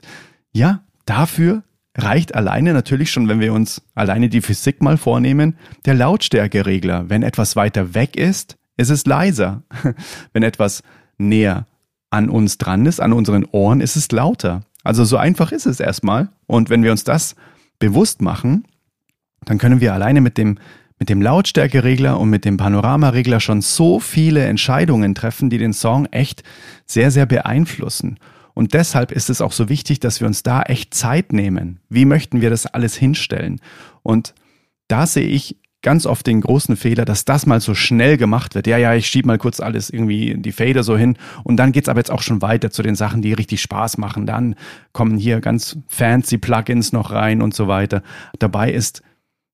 ja, 0.52 0.82
dafür 1.06 1.64
reicht 1.96 2.36
alleine 2.36 2.74
natürlich 2.74 3.12
schon, 3.12 3.28
wenn 3.28 3.40
wir 3.40 3.54
uns 3.54 3.82
alleine 3.96 4.30
die 4.30 4.42
Physik 4.42 4.82
mal 4.82 4.98
vornehmen, 4.98 5.56
der 5.86 5.94
Lautstärkeregler. 5.96 7.10
Wenn 7.10 7.24
etwas 7.24 7.56
weiter 7.56 7.94
weg 7.94 8.16
ist, 8.16 8.58
ist 8.78 8.90
es 8.90 9.06
leiser. 9.06 9.64
Wenn 10.34 10.44
etwas 10.44 10.84
näher 11.18 11.66
an 12.10 12.30
uns 12.30 12.58
dran 12.58 12.86
ist, 12.86 13.02
an 13.02 13.14
unseren 13.14 13.46
Ohren, 13.46 13.82
ist 13.82 13.96
es 13.96 14.12
lauter. 14.12 14.62
Also 14.84 15.04
so 15.04 15.18
einfach 15.18 15.52
ist 15.52 15.66
es 15.66 15.80
erstmal. 15.80 16.30
Und 16.48 16.70
wenn 16.70 16.84
wir 16.84 16.92
uns 16.92 17.04
das 17.04 17.36
bewusst 17.78 18.22
machen, 18.22 18.66
dann 19.46 19.58
können 19.58 19.82
wir 19.82 19.94
alleine 19.94 20.22
mit 20.22 20.38
dem, 20.38 20.58
mit 21.00 21.10
dem 21.10 21.22
Lautstärkeregler 21.22 22.20
und 22.20 22.30
mit 22.30 22.46
dem 22.46 22.58
Panoramaregler 22.58 23.40
schon 23.40 23.62
so 23.62 24.00
viele 24.00 24.46
Entscheidungen 24.46 25.16
treffen, 25.16 25.50
die 25.50 25.58
den 25.58 25.74
Song 25.74 26.06
echt 26.08 26.44
sehr, 26.86 27.10
sehr 27.10 27.26
beeinflussen. 27.26 28.20
Und 28.54 28.74
deshalb 28.74 29.14
ist 29.14 29.30
es 29.30 29.40
auch 29.40 29.54
so 29.54 29.70
wichtig, 29.70 30.02
dass 30.02 30.20
wir 30.20 30.28
uns 30.28 30.44
da 30.44 30.62
echt 30.64 30.94
Zeit 30.94 31.32
nehmen. 31.32 31.80
Wie 31.90 32.04
möchten 32.04 32.42
wir 32.42 32.50
das 32.50 32.66
alles 32.66 32.96
hinstellen? 32.96 33.62
Und 34.04 34.34
da 34.90 35.06
sehe 35.06 35.28
ich 35.28 35.56
ganz 35.82 36.06
oft 36.06 36.28
den 36.28 36.42
großen 36.42 36.76
Fehler, 36.76 37.06
dass 37.06 37.24
das 37.24 37.46
mal 37.46 37.62
so 37.62 37.74
schnell 37.74 38.18
gemacht 38.18 38.56
wird. 38.56 38.68
Ja, 38.68 38.78
ja, 38.78 38.94
ich 38.96 39.08
schiebe 39.08 39.28
mal 39.28 39.38
kurz 39.38 39.62
alles 39.62 39.90
irgendwie 39.90 40.36
die 40.38 40.52
Fader 40.52 40.84
so 40.84 40.98
hin 40.98 41.18
und 41.46 41.56
dann 41.56 41.72
geht's 41.72 41.88
aber 41.88 42.02
jetzt 42.02 42.12
auch 42.12 42.22
schon 42.22 42.42
weiter 42.42 42.70
zu 42.70 42.84
den 42.84 42.96
Sachen, 42.96 43.22
die 43.22 43.32
richtig 43.32 43.62
Spaß 43.62 43.98
machen. 43.98 44.26
Dann 44.26 44.56
kommen 44.92 45.18
hier 45.18 45.40
ganz 45.40 45.78
fancy 45.88 46.38
Plugins 46.38 46.92
noch 46.92 47.12
rein 47.12 47.42
und 47.42 47.54
so 47.54 47.70
weiter. 47.70 48.04
Dabei 48.40 48.74
ist, 48.74 49.02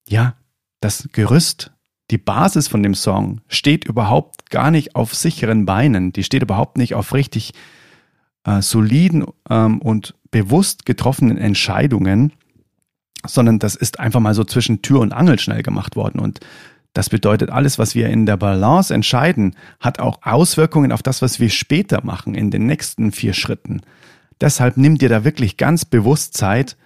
ja, 0.08 0.36
das 0.82 1.10
Gerüst, 1.12 1.72
die 2.12 2.18
Basis 2.18 2.68
von 2.68 2.84
dem 2.84 2.94
Song 2.94 3.42
steht 3.48 3.86
überhaupt 3.86 4.50
gar 4.50 4.72
nicht 4.72 4.96
auf 4.96 5.16
sicheren 5.16 5.66
Beinen. 5.66 6.14
Die 6.14 6.24
steht 6.24 6.44
überhaupt 6.44 6.78
nicht 6.78 6.94
auf 6.94 7.14
richtig 7.14 7.54
äh, 8.44 8.62
soliden 8.62 9.26
ähm, 9.50 9.82
und 9.82 10.14
bewusst 10.30 10.86
getroffenen 10.86 11.38
Entscheidungen, 11.38 12.34
sondern 13.26 13.58
das 13.58 13.76
ist 13.76 14.00
einfach 14.00 14.20
mal 14.20 14.36
so 14.36 14.44
zwischen 14.44 14.82
Tür 14.82 15.00
und 15.00 15.14
Angel 15.14 15.40
schnell 15.40 15.64
gemacht 15.64 15.96
worden. 15.96 16.20
Und 16.20 16.42
das 16.94 17.10
bedeutet, 17.10 17.50
alles, 17.50 17.80
was 17.80 17.96
wir 17.96 18.10
in 18.10 18.26
der 18.26 18.38
Balance 18.38 18.94
entscheiden, 18.94 19.56
hat 19.80 20.00
auch 20.00 20.20
Auswirkungen 20.22 20.92
auf 20.92 21.04
das, 21.04 21.22
was 21.22 21.40
wir 21.40 21.50
später 21.50 22.06
machen, 22.06 22.36
in 22.36 22.52
den 22.52 22.68
nächsten 22.68 23.12
vier 23.12 23.34
Schritten. 23.34 23.82
Deshalb 24.40 24.78
nimm 24.78 24.98
dir 24.98 25.10
da 25.10 25.24
wirklich 25.24 25.58
ganz 25.58 25.86
bewusst 25.86 26.38
Zeit, 26.38 26.78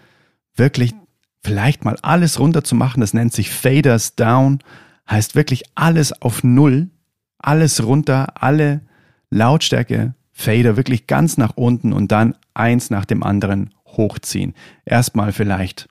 wirklich 0.56 0.94
vielleicht 1.44 1.86
mal 1.86 1.98
alles 2.02 2.40
runterzumachen. 2.40 3.02
Das 3.02 3.14
nennt 3.14 3.34
sich 3.34 3.50
Faders 3.50 4.16
Down, 4.16 4.60
heißt 5.10 5.36
wirklich 5.36 5.64
alles 5.76 6.22
auf 6.22 6.44
Null, 6.44 6.90
alles 7.38 7.84
runter, 7.84 8.42
alle 8.42 8.82
Lautstärke 9.30 10.16
Fader 10.32 10.78
wirklich 10.78 11.06
ganz 11.06 11.38
nach 11.38 11.58
unten 11.58 11.92
und 11.92 12.14
dann 12.14 12.34
eins 12.54 12.90
nach 12.90 13.06
dem 13.06 13.24
anderen 13.24 13.72
hochziehen. 13.86 14.54
Erstmal 14.86 15.34
vielleicht 15.34 15.90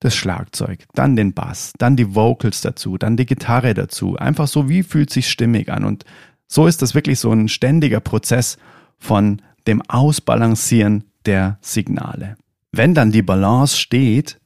das 0.00 0.14
Schlagzeug, 0.14 0.84
dann 0.94 1.16
den 1.16 1.34
Bass, 1.34 1.72
dann 1.78 1.96
die 1.96 2.14
Vocals 2.14 2.62
dazu, 2.62 2.96
dann 2.96 3.16
die 3.16 3.26
Gitarre 3.26 3.74
dazu. 3.74 4.16
Einfach 4.16 4.46
so, 4.46 4.68
wie 4.68 4.82
fühlt 4.82 5.10
sich 5.10 5.28
stimmig 5.28 5.70
an? 5.70 5.84
Und 5.84 6.04
so 6.46 6.66
ist 6.66 6.80
das 6.80 6.94
wirklich 6.94 7.18
so 7.18 7.30
ein 7.32 7.48
ständiger 7.48 8.00
Prozess 8.00 8.56
von 8.98 9.42
dem 9.66 9.82
Ausbalancieren 9.82 11.04
der 11.26 11.58
Signale. 11.60 12.36
Wenn 12.72 12.94
dann 12.94 13.12
die 13.12 13.22
Balance 13.22 13.76
steht 13.76 14.38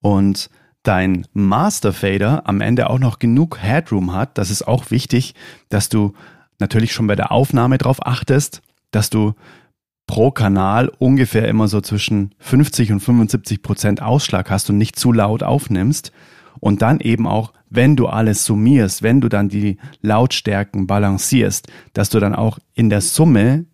und 0.00 0.50
dein 0.82 1.26
Master 1.32 1.92
Fader 1.92 2.42
am 2.46 2.60
Ende 2.60 2.88
auch 2.88 2.98
noch 2.98 3.18
genug 3.18 3.58
Headroom 3.58 4.12
hat, 4.12 4.38
das 4.38 4.50
ist 4.50 4.66
auch 4.66 4.90
wichtig, 4.90 5.34
dass 5.68 5.88
du 5.88 6.14
natürlich 6.58 6.92
schon 6.92 7.06
bei 7.06 7.16
der 7.16 7.32
Aufnahme 7.32 7.78
darauf 7.78 8.06
achtest, 8.06 8.62
dass 8.90 9.10
du 9.10 9.34
pro 10.06 10.30
Kanal 10.30 10.90
ungefähr 10.98 11.46
immer 11.48 11.68
so 11.68 11.80
zwischen 11.80 12.34
50 12.38 12.92
und 12.92 13.00
75 13.00 13.62
Prozent 13.62 14.02
Ausschlag 14.02 14.50
hast 14.50 14.68
und 14.70 14.78
nicht 14.78 14.98
zu 14.98 15.12
laut 15.12 15.42
aufnimmst. 15.42 16.12
Und 16.58 16.82
dann 16.82 17.00
eben 17.00 17.26
auch, 17.26 17.52
wenn 17.70 17.94
du 17.94 18.08
alles 18.08 18.44
summierst, 18.44 19.02
wenn 19.02 19.20
du 19.20 19.28
dann 19.28 19.48
die 19.48 19.78
Lautstärken 20.02 20.86
balancierst, 20.86 21.68
dass 21.92 22.10
du 22.10 22.18
dann 22.18 22.34
auch 22.34 22.58
in 22.74 22.90
der 22.90 23.00
Summe, 23.00 23.66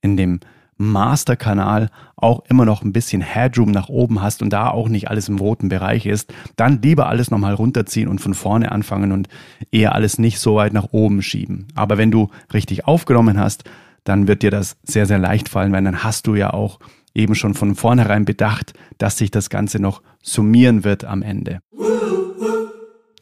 in 0.00 0.16
dem 0.16 0.40
Masterkanal 0.82 1.90
auch 2.16 2.42
immer 2.48 2.64
noch 2.64 2.82
ein 2.82 2.92
bisschen 2.92 3.22
Headroom 3.22 3.70
nach 3.70 3.88
oben 3.88 4.22
hast 4.22 4.42
und 4.42 4.50
da 4.50 4.68
auch 4.68 4.88
nicht 4.88 5.08
alles 5.08 5.28
im 5.28 5.38
roten 5.38 5.68
Bereich 5.68 6.06
ist, 6.06 6.32
dann 6.56 6.82
lieber 6.82 7.08
alles 7.08 7.30
nochmal 7.30 7.54
runterziehen 7.54 8.08
und 8.08 8.20
von 8.20 8.34
vorne 8.34 8.72
anfangen 8.72 9.12
und 9.12 9.28
eher 9.70 9.94
alles 9.94 10.18
nicht 10.18 10.38
so 10.38 10.56
weit 10.56 10.72
nach 10.72 10.92
oben 10.92 11.22
schieben. 11.22 11.68
Aber 11.74 11.98
wenn 11.98 12.10
du 12.10 12.28
richtig 12.52 12.86
aufgenommen 12.86 13.38
hast, 13.38 13.64
dann 14.04 14.28
wird 14.28 14.42
dir 14.42 14.50
das 14.50 14.76
sehr, 14.82 15.06
sehr 15.06 15.18
leicht 15.18 15.48
fallen, 15.48 15.72
weil 15.72 15.84
dann 15.84 16.04
hast 16.04 16.26
du 16.26 16.34
ja 16.34 16.52
auch 16.52 16.78
eben 17.14 17.34
schon 17.34 17.54
von 17.54 17.74
vornherein 17.74 18.24
bedacht, 18.24 18.72
dass 18.98 19.18
sich 19.18 19.30
das 19.30 19.50
Ganze 19.50 19.80
noch 19.80 20.02
summieren 20.22 20.84
wird 20.84 21.04
am 21.04 21.22
Ende. 21.22 21.60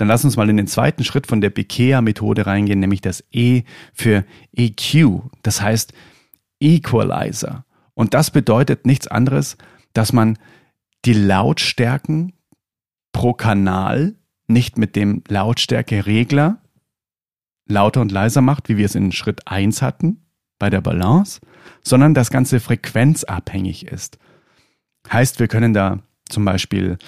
Dann 0.01 0.09
lass 0.09 0.25
uns 0.25 0.39
mal 0.39 0.49
in 0.49 0.57
den 0.57 0.67
zweiten 0.67 1.05
Schritt 1.05 1.27
von 1.27 1.43
der 1.43 1.51
Bikea-Methode 1.51 2.47
reingehen, 2.47 2.81
nämlich 2.81 3.03
das 3.03 3.23
E 3.33 3.65
für 3.93 4.25
EQ. 4.57 5.21
Das 5.43 5.61
heißt, 5.61 5.93
Equalizer. 6.61 7.65
Und 7.95 8.15
das 8.15 8.31
bedeutet 8.31 8.87
nichts 8.87 9.09
anderes, 9.09 9.57
dass 9.93 10.13
man 10.13 10.39
die 11.05 11.13
Lautstärken 11.13 12.33
pro 13.13 13.33
Kanal 13.33 14.17
nicht 14.47 14.79
mit 14.79 14.97
dem 14.97 15.23
Lautstärkeregler 15.29 16.63
lauter 17.67 18.01
und 18.01 18.13
leiser 18.13 18.41
macht, 18.41 18.69
wie 18.69 18.77
wir 18.77 18.87
es 18.87 18.95
in 18.95 19.13
Schritt 19.13 19.47
1 19.47 19.83
hatten 19.83 20.27
bei 20.59 20.71
der 20.71 20.81
Balance, 20.81 21.41
sondern 21.83 22.15
das 22.15 22.31
Ganze 22.31 22.61
frequenzabhängig 22.61 23.87
ist. 23.87 24.19
Heißt, 25.11 25.39
wir 25.39 25.49
können 25.49 25.73
da 25.73 26.01
zum 26.29 26.45
Beispiel 26.45 26.99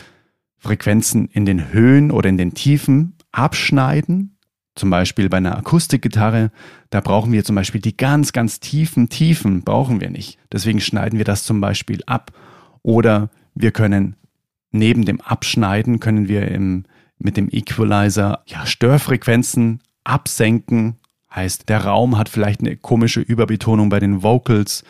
Frequenzen 0.59 1.27
in 1.27 1.45
den 1.45 1.73
Höhen 1.73 2.11
oder 2.11 2.29
in 2.29 2.39
den 2.39 2.55
Tiefen 2.55 3.17
abschneiden 3.33 4.39
zum 4.75 4.91
Beispiel 4.91 5.29
bei 5.29 5.37
einer 5.37 5.57
Akustikgitarre, 5.57 6.51
da 6.91 7.01
brauchen 7.01 7.33
wir 7.33 7.45
zum 7.45 7.57
Beispiel 7.57 7.81
die 7.81 7.97
ganz, 7.97 8.33
ganz 8.33 8.61
tiefen 8.61 9.09
Tiefen, 9.09 9.63
brauchen 9.63 10.01
wir 10.01 10.11
nicht. 10.11 10.39
Deswegen 10.51 10.81
schneiden 10.81 11.19
wir 11.19 11.25
das 11.25 11.45
zum 11.45 11.61
Beispiel 11.61 12.01
ab. 12.07 12.33
Oder 12.83 13.31
wir 13.55 13.71
können 13.71 14.17
neben 14.71 15.05
dem 15.05 15.21
Abschneiden, 15.21 16.01
können 16.01 16.29
wir 16.29 16.49
im, 16.49 16.85
mit 17.19 17.37
dem 17.37 17.49
Equalizer 17.51 18.43
ja, 18.47 18.65
Störfrequenzen 18.67 19.81
absenken. 20.05 20.97
Heißt, 21.35 21.69
der 21.69 21.85
Raum 21.85 22.19
hat 22.19 22.29
vielleicht 22.29 22.61
eine 22.61 22.77
komische 22.77 23.21
Überbetonung 23.21 23.91
bei 23.91 24.01
den 24.01 24.23
Vocals. 24.23 24.85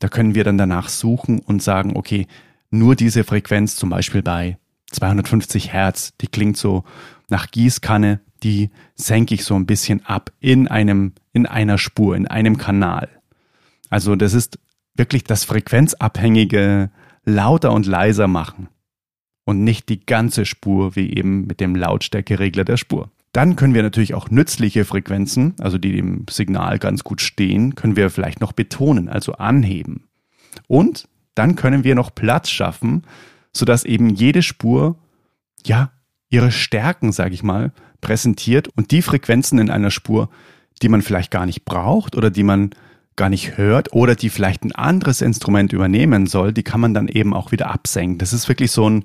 Da 0.00 0.08
können 0.08 0.34
wir 0.34 0.44
dann 0.44 0.58
danach 0.58 0.88
suchen 0.88 1.38
und 1.38 1.62
sagen, 1.62 1.96
okay, 1.96 2.26
nur 2.70 2.96
diese 2.96 3.24
Frequenz, 3.24 3.76
zum 3.76 3.90
Beispiel 3.90 4.22
bei 4.22 4.58
250 4.92 5.72
Hertz, 5.72 6.16
die 6.20 6.26
klingt 6.26 6.56
so 6.56 6.84
nach 7.28 7.50
Gießkanne, 7.50 8.20
die 8.42 8.70
senke 8.94 9.34
ich 9.34 9.44
so 9.44 9.54
ein 9.54 9.66
bisschen 9.66 10.04
ab 10.06 10.32
in 10.40 10.68
einem, 10.68 11.12
in 11.32 11.46
einer 11.46 11.78
Spur, 11.78 12.16
in 12.16 12.26
einem 12.26 12.56
Kanal. 12.58 13.08
Also 13.88 14.16
das 14.16 14.34
ist 14.34 14.58
wirklich 14.94 15.24
das 15.24 15.44
frequenzabhängige 15.44 16.90
lauter 17.24 17.72
und 17.72 17.86
leiser 17.86 18.28
machen 18.28 18.68
und 19.44 19.64
nicht 19.64 19.88
die 19.88 20.04
ganze 20.04 20.46
Spur 20.46 20.96
wie 20.96 21.16
eben 21.16 21.46
mit 21.46 21.60
dem 21.60 21.74
Lautstärkeregler 21.74 22.64
der 22.64 22.76
Spur. 22.76 23.10
Dann 23.32 23.56
können 23.56 23.74
wir 23.74 23.82
natürlich 23.82 24.14
auch 24.14 24.28
nützliche 24.30 24.84
Frequenzen, 24.84 25.54
also 25.60 25.78
die 25.78 25.92
dem 25.92 26.26
Signal 26.28 26.78
ganz 26.78 27.04
gut 27.04 27.20
stehen, 27.20 27.74
können 27.76 27.96
wir 27.96 28.10
vielleicht 28.10 28.40
noch 28.40 28.52
betonen, 28.52 29.08
also 29.08 29.34
anheben. 29.34 30.04
Und 30.66 31.08
dann 31.34 31.54
können 31.54 31.84
wir 31.84 31.94
noch 31.94 32.14
Platz 32.14 32.50
schaffen, 32.50 33.04
sodass 33.52 33.84
eben 33.84 34.10
jede 34.10 34.42
Spur 34.42 34.98
ja 35.64 35.92
ihre 36.28 36.50
Stärken, 36.50 37.12
sage 37.12 37.34
ich 37.34 37.42
mal, 37.42 37.72
präsentiert 38.00 38.68
und 38.68 38.90
die 38.90 39.02
Frequenzen 39.02 39.58
in 39.58 39.70
einer 39.70 39.90
Spur, 39.90 40.28
die 40.82 40.88
man 40.88 41.02
vielleicht 41.02 41.30
gar 41.30 41.46
nicht 41.46 41.64
braucht 41.64 42.16
oder 42.16 42.30
die 42.30 42.42
man 42.42 42.70
gar 43.16 43.28
nicht 43.28 43.58
hört 43.58 43.92
oder 43.92 44.14
die 44.14 44.30
vielleicht 44.30 44.64
ein 44.64 44.72
anderes 44.72 45.20
Instrument 45.20 45.72
übernehmen 45.72 46.26
soll, 46.26 46.52
die 46.52 46.62
kann 46.62 46.80
man 46.80 46.94
dann 46.94 47.08
eben 47.08 47.34
auch 47.34 47.52
wieder 47.52 47.70
absenken. 47.70 48.18
Das 48.18 48.32
ist 48.32 48.48
wirklich 48.48 48.70
so 48.70 48.88
ein 48.88 49.04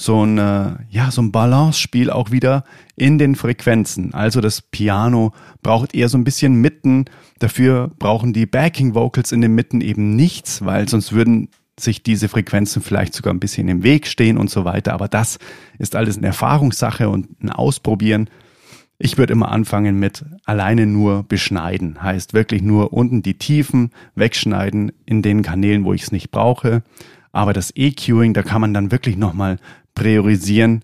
so 0.00 0.24
ein, 0.24 0.38
äh, 0.38 0.76
ja, 0.88 1.10
so 1.10 1.20
ein 1.20 1.32
Balance-Spiel 1.32 2.08
auch 2.10 2.30
wieder 2.30 2.64
in 2.94 3.18
den 3.18 3.34
Frequenzen. 3.34 4.14
Also 4.14 4.40
das 4.40 4.62
Piano 4.62 5.32
braucht 5.62 5.92
eher 5.92 6.08
so 6.08 6.16
ein 6.16 6.22
bisschen 6.22 6.54
Mitten. 6.54 7.06
Dafür 7.40 7.90
brauchen 7.98 8.32
die 8.32 8.46
Backing 8.46 8.94
Vocals 8.94 9.32
in 9.32 9.40
den 9.40 9.56
Mitten 9.56 9.80
eben 9.80 10.14
nichts, 10.14 10.64
weil 10.64 10.88
sonst 10.88 11.12
würden 11.12 11.48
sich 11.80 12.02
diese 12.02 12.28
Frequenzen 12.28 12.82
vielleicht 12.82 13.14
sogar 13.14 13.32
ein 13.32 13.40
bisschen 13.40 13.68
im 13.68 13.82
Weg 13.82 14.06
stehen 14.06 14.38
und 14.38 14.50
so 14.50 14.64
weiter. 14.64 14.92
Aber 14.92 15.08
das 15.08 15.38
ist 15.78 15.96
alles 15.96 16.16
eine 16.18 16.28
Erfahrungssache 16.28 17.08
und 17.08 17.42
ein 17.42 17.50
Ausprobieren. 17.50 18.28
Ich 18.98 19.16
würde 19.16 19.32
immer 19.32 19.50
anfangen 19.52 19.98
mit 19.98 20.24
alleine 20.44 20.86
nur 20.86 21.22
beschneiden. 21.22 22.02
Heißt 22.02 22.34
wirklich 22.34 22.62
nur 22.62 22.92
unten 22.92 23.22
die 23.22 23.38
Tiefen 23.38 23.90
wegschneiden 24.16 24.92
in 25.06 25.22
den 25.22 25.42
Kanälen, 25.42 25.84
wo 25.84 25.92
ich 25.92 26.02
es 26.02 26.12
nicht 26.12 26.30
brauche. 26.30 26.82
Aber 27.30 27.52
das 27.52 27.72
EQing, 27.76 28.34
da 28.34 28.42
kann 28.42 28.60
man 28.60 28.74
dann 28.74 28.90
wirklich 28.90 29.16
nochmal 29.16 29.58
priorisieren, 29.94 30.82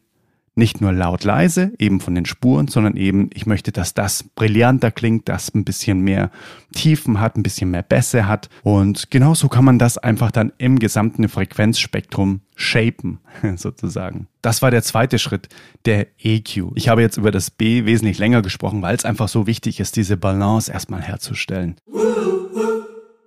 nicht 0.56 0.80
nur 0.80 0.92
laut 0.92 1.24
leise, 1.24 1.72
eben 1.78 2.00
von 2.00 2.14
den 2.14 2.26
Spuren, 2.26 2.68
sondern 2.68 2.96
eben, 2.96 3.28
ich 3.34 3.44
möchte, 3.44 3.72
dass 3.72 3.92
das 3.92 4.22
brillanter 4.22 4.92
klingt, 4.92 5.28
das 5.28 5.52
ein 5.52 5.64
bisschen 5.64 6.00
mehr 6.00 6.30
Tiefen 6.72 7.20
hat, 7.20 7.36
ein 7.36 7.42
bisschen 7.42 7.70
mehr 7.70 7.82
Bässe 7.82 8.28
hat. 8.28 8.48
Und 8.62 9.10
genauso 9.10 9.48
kann 9.48 9.64
man 9.64 9.80
das 9.80 9.98
einfach 9.98 10.30
dann 10.30 10.52
im 10.58 10.78
gesamten 10.78 11.28
Frequenzspektrum 11.28 12.40
shapen, 12.54 13.18
sozusagen. 13.56 14.28
Das 14.42 14.62
war 14.62 14.70
der 14.70 14.84
zweite 14.84 15.18
Schritt, 15.18 15.48
der 15.86 16.06
EQ. 16.22 16.72
Ich 16.76 16.88
habe 16.88 17.02
jetzt 17.02 17.16
über 17.16 17.32
das 17.32 17.50
B 17.50 17.84
wesentlich 17.84 18.18
länger 18.18 18.42
gesprochen, 18.42 18.80
weil 18.80 18.94
es 18.94 19.04
einfach 19.04 19.28
so 19.28 19.48
wichtig 19.48 19.80
ist, 19.80 19.96
diese 19.96 20.16
Balance 20.16 20.70
erstmal 20.70 21.02
herzustellen. 21.02 21.76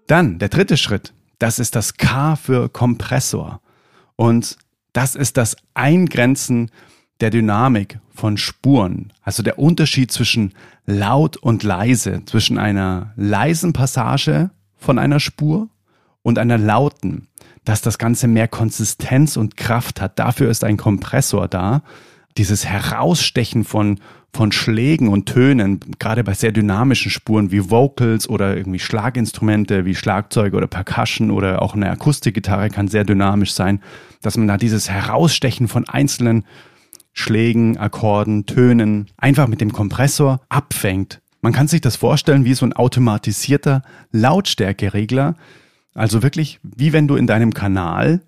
Dann 0.08 0.40
der 0.40 0.48
dritte 0.48 0.78
Schritt, 0.78 1.14
das 1.40 1.60
ist 1.60 1.76
das 1.76 1.96
K 1.96 2.38
für 2.38 2.70
Kompressor. 2.70 3.60
Und 4.16 4.58
das 4.94 5.16
ist 5.16 5.36
das 5.36 5.58
Eingrenzen 5.74 6.72
der 7.22 7.30
Dynamik 7.30 8.00
von 8.14 8.38
Spuren, 8.38 9.14
also 9.22 9.44
der 9.44 9.60
Unterschied 9.60 10.12
zwischen 10.12 10.54
laut 10.86 11.38
und 11.38 11.64
leise, 11.64 12.22
zwischen 12.26 12.58
einer 12.58 13.14
leisen 13.16 13.74
Passage 13.74 14.50
von 14.78 15.00
einer 15.00 15.20
Spur 15.20 15.70
und 16.24 16.40
einer 16.40 16.58
lauten, 16.58 17.28
dass 17.64 17.82
das 17.82 17.98
Ganze 17.98 18.28
mehr 18.28 18.48
Konsistenz 18.48 19.38
und 19.38 19.58
Kraft 19.58 20.02
hat. 20.02 20.20
Dafür 20.20 20.50
ist 20.50 20.64
ein 20.64 20.78
Kompressor 20.78 21.48
da. 21.48 21.84
Dieses 22.38 22.66
Herausstechen 22.66 23.64
von, 23.64 24.00
von 24.32 24.52
Schlägen 24.52 25.10
und 25.10 25.26
Tönen, 25.26 25.80
gerade 26.00 26.24
bei 26.24 26.34
sehr 26.34 26.52
dynamischen 26.52 27.12
Spuren 27.12 27.52
wie 27.52 27.70
Vocals 27.70 28.30
oder 28.30 28.56
irgendwie 28.56 28.80
Schlaginstrumente 28.80 29.86
wie 29.86 29.96
Schlagzeuge 29.96 30.56
oder 30.56 30.68
Percussion 30.68 31.32
oder 31.32 31.62
auch 31.62 31.74
eine 31.74 31.90
Akustikgitarre 31.90 32.70
kann 32.70 32.88
sehr 32.88 33.04
dynamisch 33.04 33.54
sein, 33.54 33.82
dass 34.22 34.38
man 34.38 34.48
da 34.48 34.58
dieses 34.58 34.90
Herausstechen 34.90 35.68
von 35.68 35.88
einzelnen 35.90 36.46
Schlägen, 37.18 37.78
Akkorden, 37.78 38.46
Tönen 38.46 39.08
einfach 39.18 39.48
mit 39.48 39.60
dem 39.60 39.74
Kompressor 39.74 40.42
abfängt. 40.50 41.22
Man 41.42 41.54
kann 41.54 41.68
sich 41.68 41.82
das 41.82 41.96
vorstellen 41.96 42.46
wie 42.46 42.54
so 42.54 42.66
ein 42.66 42.74
automatisierter 42.74 43.82
Lautstärkeregler. 44.12 45.36
Also 45.94 46.22
wirklich 46.22 46.60
wie 46.64 46.94
wenn 46.94 47.08
du 47.08 47.16
in 47.16 47.28
deinem 47.28 47.54
Kanal 47.54 48.22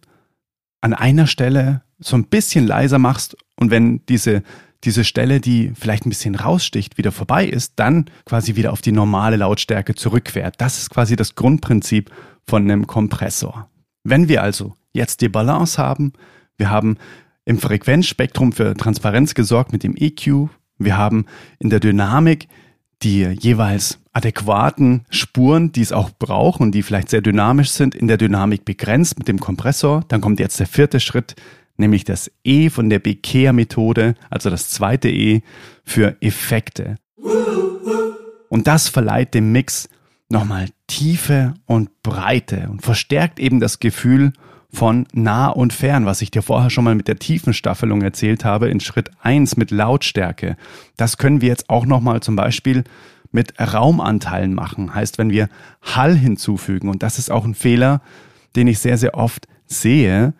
an 0.82 0.94
einer 0.94 1.28
Stelle 1.28 1.84
so 2.00 2.16
ein 2.16 2.26
bisschen 2.26 2.66
leiser 2.66 2.98
machst 2.98 3.38
und 3.58 3.72
wenn 3.72 4.06
diese 4.08 4.44
diese 4.86 5.04
Stelle, 5.04 5.42
die 5.42 5.74
vielleicht 5.76 6.06
ein 6.06 6.10
bisschen 6.10 6.36
raussticht, 6.36 6.98
wieder 6.98 7.12
vorbei 7.12 7.46
ist, 7.46 7.74
dann 7.76 8.06
quasi 8.26 8.56
wieder 8.56 8.72
auf 8.72 8.82
die 8.82 8.94
normale 8.94 9.36
Lautstärke 9.36 9.94
zurückfährt. 9.94 10.56
Das 10.58 10.78
ist 10.78 10.90
quasi 10.90 11.16
das 11.16 11.36
Grundprinzip 11.36 12.10
von 12.48 12.64
einem 12.64 12.88
Kompressor. 12.88 13.70
Wenn 14.04 14.30
wir 14.30 14.42
also 14.42 14.76
jetzt 14.94 15.22
die 15.22 15.28
Balance 15.30 15.78
haben, 15.78 16.14
wir 16.58 16.70
haben 16.70 16.98
im 17.50 17.58
Frequenzspektrum 17.58 18.52
für 18.52 18.76
Transparenz 18.76 19.34
gesorgt 19.34 19.74
mit 19.74 19.82
dem 19.82 19.96
EQ. 19.98 20.50
Wir 20.78 20.98
haben 20.98 21.26
in 21.58 21.72
der 21.72 21.80
Dynamik 21.80 22.48
die 23.02 23.24
jeweils 23.24 23.98
adäquaten 24.14 25.04
Spuren, 25.10 25.72
die 25.72 25.82
es 25.82 25.92
auch 25.92 26.12
braucht 26.12 26.62
und 26.62 26.74
die 26.74 26.84
vielleicht 26.84 27.10
sehr 27.10 27.22
dynamisch 27.22 27.72
sind, 27.72 27.96
in 27.96 28.08
der 28.08 28.18
Dynamik 28.18 28.66
begrenzt 28.66 29.18
mit 29.18 29.28
dem 29.28 29.40
Kompressor. 29.40 30.04
Dann 30.10 30.22
kommt 30.22 30.40
jetzt 30.40 30.60
der 30.60 30.68
vierte 30.68 31.00
Schritt, 31.00 31.38
nämlich 31.76 32.04
das 32.04 32.30
E 32.44 32.70
von 32.70 32.88
der 32.88 33.00
Bekehr-Methode, 33.00 34.14
also 34.30 34.52
das 34.52 34.70
zweite 34.70 35.10
E 35.10 35.42
für 35.84 36.18
Effekte. 36.22 36.98
Und 38.50 38.68
das 38.68 38.90
verleiht 38.90 39.34
dem 39.34 39.52
Mix 39.52 39.90
nochmal 40.30 40.68
Tiefe 40.86 41.56
und 41.66 42.04
Breite 42.04 42.68
und 42.70 42.84
verstärkt 42.84 43.40
eben 43.40 43.60
das 43.60 43.80
Gefühl 43.80 44.34
von 44.72 45.08
nah 45.14 45.48
und 45.48 45.74
fern, 45.74 46.06
was 46.06 46.22
ich 46.22 46.32
dir 46.32 46.42
vorher 46.42 46.70
schon 46.70 46.84
mal 46.84 46.96
mit 46.96 47.08
der 47.08 47.18
Tiefenstaffelung 47.18 48.02
erzählt 48.02 48.46
habe, 48.46 48.70
in 48.70 48.80
Schritt 48.80 49.10
eins 49.22 49.58
mit 49.58 49.72
Lautstärke. 49.72 50.58
Das 50.96 51.18
können 51.18 51.42
wir 51.42 51.50
jetzt 51.50 51.70
auch 51.70 51.86
nochmal 51.86 52.22
zum 52.22 52.36
Beispiel 52.36 52.84
mit 53.32 53.60
Raumanteilen 53.60 54.54
machen. 54.54 54.94
Heißt, 54.94 55.18
wenn 55.18 55.32
wir 55.32 55.50
Hall 55.82 56.16
hinzufügen, 56.16 56.90
und 56.90 57.04
das 57.04 57.20
ist 57.20 57.32
auch 57.32 57.46
ein 57.46 57.56
Fehler, 57.56 58.02
den 58.56 58.68
ich 58.68 58.80
sehr, 58.80 58.98
sehr 58.98 59.16
oft 59.16 59.48
sehe, 59.66 60.34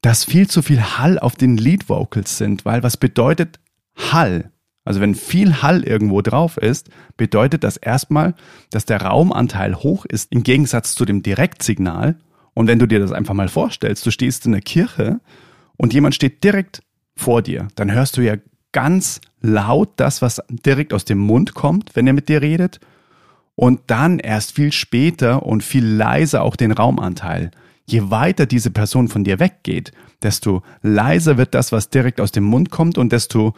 dass 0.00 0.24
viel 0.24 0.48
zu 0.48 0.62
viel 0.62 0.80
Hall 0.80 1.18
auf 1.18 1.34
den 1.34 1.56
Lead 1.56 1.88
Vocals 1.88 2.38
sind, 2.38 2.64
weil 2.64 2.82
was 2.82 2.96
bedeutet 2.96 3.58
Hall? 3.96 4.50
Also 4.84 5.00
wenn 5.00 5.14
viel 5.14 5.60
Hall 5.60 5.82
irgendwo 5.82 6.22
drauf 6.22 6.56
ist, 6.56 6.88
bedeutet 7.16 7.62
das 7.64 7.76
erstmal, 7.76 8.34
dass 8.70 8.86
der 8.86 9.02
Raumanteil 9.02 9.74
hoch 9.74 10.04
ist 10.04 10.32
im 10.32 10.42
Gegensatz 10.42 10.94
zu 10.94 11.04
dem 11.04 11.22
Direktsignal 11.22 12.16
und 12.58 12.66
wenn 12.66 12.80
du 12.80 12.88
dir 12.88 12.98
das 12.98 13.12
einfach 13.12 13.34
mal 13.34 13.46
vorstellst, 13.46 14.04
du 14.04 14.10
stehst 14.10 14.44
in 14.44 14.50
der 14.50 14.60
Kirche 14.60 15.20
und 15.76 15.94
jemand 15.94 16.16
steht 16.16 16.42
direkt 16.42 16.82
vor 17.14 17.40
dir, 17.40 17.68
dann 17.76 17.92
hörst 17.92 18.16
du 18.16 18.20
ja 18.20 18.34
ganz 18.72 19.20
laut 19.40 19.90
das, 19.94 20.22
was 20.22 20.42
direkt 20.66 20.92
aus 20.92 21.04
dem 21.04 21.18
Mund 21.18 21.54
kommt, 21.54 21.94
wenn 21.94 22.08
er 22.08 22.14
mit 22.14 22.28
dir 22.28 22.42
redet. 22.42 22.80
Und 23.54 23.82
dann 23.86 24.18
erst 24.18 24.56
viel 24.56 24.72
später 24.72 25.44
und 25.44 25.62
viel 25.62 25.86
leiser 25.86 26.42
auch 26.42 26.56
den 26.56 26.72
Raumanteil. 26.72 27.52
Je 27.86 28.10
weiter 28.10 28.44
diese 28.44 28.72
Person 28.72 29.06
von 29.06 29.22
dir 29.22 29.38
weggeht, 29.38 29.92
desto 30.24 30.64
leiser 30.82 31.36
wird 31.38 31.54
das, 31.54 31.70
was 31.70 31.90
direkt 31.90 32.20
aus 32.20 32.32
dem 32.32 32.42
Mund 32.42 32.70
kommt 32.70 32.98
und 32.98 33.12
desto, 33.12 33.54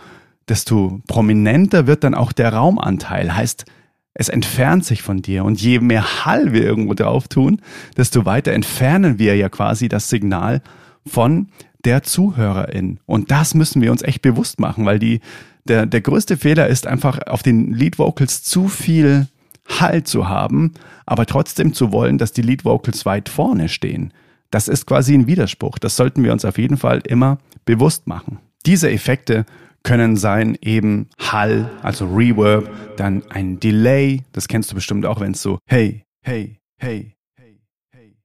desto 0.47 1.01
prominenter 1.07 1.87
wird 1.87 2.05
dann 2.05 2.15
auch 2.15 2.33
der 2.33 2.53
Raumanteil. 2.53 3.35
Heißt, 3.35 3.65
es 4.15 4.29
entfernt 4.29 4.85
sich 4.85 5.03
von 5.03 5.23
dir. 5.23 5.45
Und 5.45 5.61
je 5.61 5.81
mehr 5.81 6.25
Hall 6.25 6.53
wir 6.53 6.63
irgendwo 6.63 6.95
drauf 6.95 7.29
tun, 7.29 7.61
desto 7.97 8.25
weiter 8.25 8.53
entfernen 8.53 9.19
wir 9.19 9.37
ja 9.37 9.49
quasi 9.49 9.89
das 9.89 10.09
Signal 10.09 10.63
von 11.07 11.49
der 11.85 12.03
Zuhörerin. 12.03 13.01
Und 13.07 13.31
das 13.31 13.55
müssen 13.55 13.81
wir 13.83 13.91
uns 13.91 14.03
echt 14.03 14.23
bewusst 14.23 14.61
machen, 14.61 14.85
weil 14.85 14.99
die, 14.99 15.21
der, 15.65 15.87
der 15.87 16.01
größte 16.01 16.37
Fehler 16.37 16.69
ist 16.69 16.87
einfach 16.87 17.19
auf 17.27 17.43
den 17.43 17.73
Lead 17.73 17.99
Vocals 17.99 18.43
zu 18.43 18.69
viel 18.69 19.29
Hall 19.67 20.03
zu 20.03 20.29
haben, 20.29 20.75
aber 21.07 21.27
trotzdem 21.27 21.73
zu 21.73 21.93
wollen, 21.93 22.19
dass 22.19 22.33
die 22.33 22.43
Lead 22.43 22.65
Vocals 22.65 23.07
weit 23.07 23.29
vorne 23.29 23.69
stehen. 23.69 24.13
Das 24.51 24.67
ist 24.67 24.87
quasi 24.87 25.15
ein 25.15 25.29
Widerspruch. 25.29 25.79
Das 25.79 25.97
sollten 25.97 26.25
wir 26.25 26.33
uns 26.33 26.45
auf 26.45 26.59
jeden 26.59 26.77
Fall 26.77 27.01
immer 27.07 27.39
bewusst 27.65 28.09
machen. 28.09 28.39
Diese 28.67 28.91
Effekte 28.91 29.47
können 29.83 30.17
sein 30.17 30.59
eben 30.61 31.09
Hall, 31.19 31.71
also 31.83 32.07
Reverb, 32.07 32.97
dann 32.97 33.23
ein 33.31 33.61
Delay, 33.61 34.23
das 34.33 34.49
kennst 34.49 34.71
du 34.71 34.75
bestimmt 34.75 35.07
auch, 35.07 35.21
wenn 35.21 35.33
es 35.33 35.43
so 35.43 35.59
hey, 35.67 36.05
hey, 36.23 36.61
hey, 36.79 37.17
hey, 37.37 37.61
hey. 37.91 38.17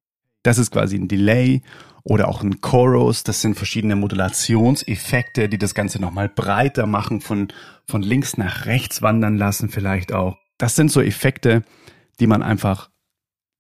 Das 0.44 0.58
ist 0.58 0.72
quasi 0.72 0.98
ein 0.98 1.08
Delay 1.08 1.62
oder 2.04 2.28
auch 2.28 2.44
ein 2.44 2.62
Chorus, 2.62 3.24
das 3.24 3.42
sind 3.42 3.56
verschiedene 3.56 3.96
Modulationseffekte, 3.96 5.50
die 5.50 5.58
das 5.58 5.74
Ganze 5.74 6.00
nochmal 6.00 6.30
breiter 6.30 6.86
machen, 6.86 7.22
von, 7.22 7.48
von 7.88 8.04
links 8.04 8.38
nach 8.38 8.66
rechts 8.66 9.02
wandern 9.02 9.38
lassen 9.38 9.70
vielleicht 9.70 10.14
auch. 10.14 10.38
Das 10.58 10.76
sind 10.76 10.92
so 10.92 11.02
Effekte, 11.02 11.64
die 12.20 12.28
man 12.28 12.44
einfach 12.44 12.90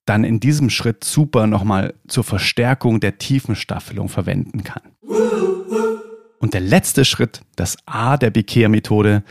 dann 0.05 0.23
in 0.23 0.39
diesem 0.39 0.69
Schritt 0.69 1.03
super 1.03 1.47
nochmal 1.47 1.95
zur 2.08 2.23
Verstärkung 2.23 2.99
der 2.99 3.17
Tiefenstaffelung 3.17 4.08
verwenden 4.08 4.63
kann. 4.63 4.84
Und 6.45 6.53
der 6.53 6.62
letzte 6.62 7.05
Schritt, 7.05 7.41
das 7.55 7.75
A 7.88 8.17
der 8.17 8.29
Bekehr-Methode, 8.29 9.23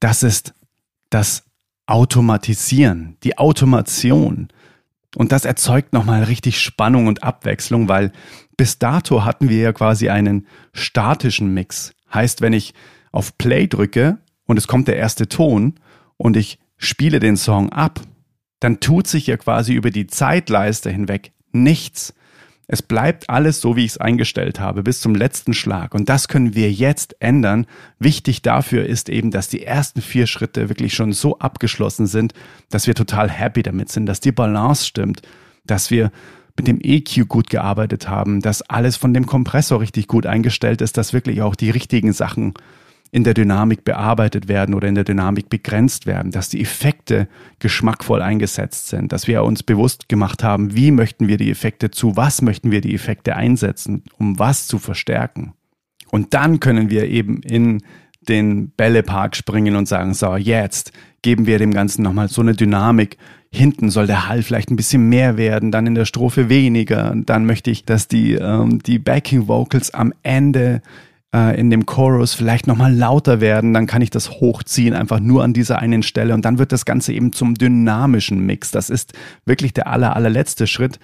das 0.00 0.22
ist 0.22 0.54
das 1.10 1.44
Automatisieren, 1.84 3.18
die 3.24 3.36
Automation. 3.36 4.48
Und 5.14 5.32
das 5.32 5.44
erzeugt 5.44 5.92
nochmal 5.92 6.22
richtig 6.22 6.58
Spannung 6.58 7.08
und 7.08 7.22
Abwechslung, 7.22 7.90
weil 7.90 8.10
bis 8.56 8.78
dato 8.78 9.22
hatten 9.22 9.50
wir 9.50 9.58
ja 9.58 9.74
quasi 9.74 10.08
einen 10.08 10.46
statischen 10.72 11.52
Mix. 11.52 11.92
Heißt, 12.14 12.40
wenn 12.40 12.54
ich 12.54 12.72
auf 13.12 13.36
Play 13.36 13.66
drücke 13.66 14.16
und 14.46 14.56
es 14.56 14.66
kommt 14.66 14.88
der 14.88 14.96
erste 14.96 15.28
Ton 15.28 15.74
und 16.16 16.38
ich 16.38 16.58
spiele 16.78 17.20
den 17.20 17.36
Song 17.36 17.70
ab, 17.70 18.00
dann 18.60 18.80
tut 18.80 19.08
sich 19.08 19.26
ja 19.26 19.36
quasi 19.36 19.74
über 19.74 19.90
die 19.90 20.06
Zeitleiste 20.06 20.88
hinweg 20.88 21.32
nichts. 21.52 22.14
Es 22.68 22.82
bleibt 22.82 23.30
alles 23.30 23.60
so, 23.60 23.76
wie 23.76 23.84
ich 23.84 23.92
es 23.92 23.98
eingestellt 23.98 24.58
habe, 24.58 24.82
bis 24.82 25.00
zum 25.00 25.14
letzten 25.14 25.54
Schlag. 25.54 25.94
Und 25.94 26.08
das 26.08 26.26
können 26.26 26.56
wir 26.56 26.72
jetzt 26.72 27.14
ändern. 27.20 27.66
Wichtig 28.00 28.42
dafür 28.42 28.86
ist 28.86 29.08
eben, 29.08 29.30
dass 29.30 29.48
die 29.48 29.62
ersten 29.62 30.02
vier 30.02 30.26
Schritte 30.26 30.68
wirklich 30.68 30.92
schon 30.94 31.12
so 31.12 31.38
abgeschlossen 31.38 32.06
sind, 32.06 32.32
dass 32.68 32.88
wir 32.88 32.96
total 32.96 33.30
happy 33.30 33.62
damit 33.62 33.90
sind, 33.90 34.06
dass 34.06 34.18
die 34.18 34.32
Balance 34.32 34.84
stimmt, 34.84 35.22
dass 35.64 35.92
wir 35.92 36.10
mit 36.56 36.66
dem 36.66 36.80
EQ 36.82 37.28
gut 37.28 37.50
gearbeitet 37.50 38.08
haben, 38.08 38.40
dass 38.40 38.62
alles 38.62 38.96
von 38.96 39.14
dem 39.14 39.26
Kompressor 39.26 39.80
richtig 39.80 40.08
gut 40.08 40.26
eingestellt 40.26 40.80
ist, 40.80 40.96
dass 40.96 41.12
wirklich 41.12 41.42
auch 41.42 41.54
die 41.54 41.70
richtigen 41.70 42.12
Sachen 42.12 42.54
in 43.10 43.24
der 43.24 43.34
Dynamik 43.34 43.84
bearbeitet 43.84 44.48
werden 44.48 44.74
oder 44.74 44.88
in 44.88 44.94
der 44.94 45.04
Dynamik 45.04 45.48
begrenzt 45.48 46.06
werden, 46.06 46.32
dass 46.32 46.48
die 46.48 46.60
Effekte 46.60 47.28
geschmackvoll 47.58 48.20
eingesetzt 48.20 48.88
sind, 48.88 49.12
dass 49.12 49.26
wir 49.26 49.44
uns 49.44 49.62
bewusst 49.62 50.08
gemacht 50.08 50.42
haben, 50.42 50.74
wie 50.74 50.90
möchten 50.90 51.28
wir 51.28 51.36
die 51.36 51.50
Effekte 51.50 51.90
zu 51.90 52.16
was 52.16 52.42
möchten 52.42 52.70
wir 52.70 52.80
die 52.80 52.94
Effekte 52.94 53.36
einsetzen, 53.36 54.02
um 54.18 54.38
was 54.38 54.66
zu 54.66 54.78
verstärken. 54.78 55.54
Und 56.10 56.34
dann 56.34 56.60
können 56.60 56.90
wir 56.90 57.08
eben 57.08 57.42
in 57.42 57.82
den 58.28 58.70
Bällepark 58.70 59.36
springen 59.36 59.76
und 59.76 59.86
sagen, 59.86 60.14
so, 60.14 60.36
jetzt 60.36 60.92
geben 61.22 61.46
wir 61.46 61.58
dem 61.58 61.72
Ganzen 61.72 62.02
nochmal 62.02 62.28
so 62.28 62.40
eine 62.40 62.54
Dynamik. 62.54 63.18
Hinten 63.52 63.90
soll 63.90 64.06
der 64.06 64.28
Hall 64.28 64.42
vielleicht 64.42 64.70
ein 64.70 64.76
bisschen 64.76 65.08
mehr 65.08 65.36
werden, 65.36 65.70
dann 65.70 65.86
in 65.86 65.94
der 65.94 66.04
Strophe 66.04 66.48
weniger. 66.48 67.12
Und 67.12 67.30
dann 67.30 67.46
möchte 67.46 67.70
ich, 67.70 67.84
dass 67.84 68.08
die, 68.08 68.34
ähm, 68.34 68.80
die 68.82 68.98
Backing 68.98 69.48
Vocals 69.48 69.92
am 69.92 70.12
Ende 70.22 70.82
äh, 71.36 71.60
in 71.60 71.70
dem 71.70 71.84
Chorus 71.84 72.32
vielleicht 72.32 72.66
nochmal 72.66 72.94
lauter 72.94 73.40
werden, 73.40 73.74
dann 73.74 73.86
kann 73.86 74.00
ich 74.00 74.10
das 74.10 74.30
hochziehen, 74.30 74.94
einfach 74.94 75.20
nur 75.20 75.44
an 75.44 75.52
dieser 75.52 75.78
einen 75.80 76.02
Stelle 76.02 76.32
und 76.32 76.44
dann 76.44 76.58
wird 76.58 76.72
das 76.72 76.86
Ganze 76.86 77.12
eben 77.12 77.32
zum 77.32 77.54
dynamischen 77.54 78.40
Mix. 78.40 78.70
Das 78.70 78.88
ist 78.88 79.12
wirklich 79.44 79.74
der 79.74 79.86
aller, 79.88 80.16
allerletzte 80.16 80.66
Schritt 80.66 80.98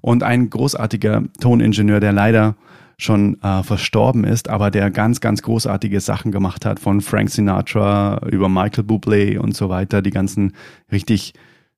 und 0.00 0.22
ein 0.22 0.50
großartiger 0.50 1.24
Toningenieur, 1.40 1.98
der 1.98 2.12
leider 2.12 2.54
schon 2.96 3.42
äh, 3.42 3.64
verstorben 3.64 4.22
ist, 4.22 4.48
aber 4.48 4.70
der 4.70 4.90
ganz, 4.90 5.20
ganz 5.20 5.42
großartige 5.42 6.00
Sachen 6.00 6.30
gemacht 6.30 6.64
hat, 6.64 6.78
von 6.78 7.00
Frank 7.00 7.30
Sinatra 7.30 8.20
über 8.30 8.48
Michael 8.48 8.84
Bublé 8.84 9.38
und 9.38 9.56
so 9.56 9.68
weiter, 9.68 10.02
die 10.02 10.10
ganzen 10.10 10.52
richtig 10.92 11.34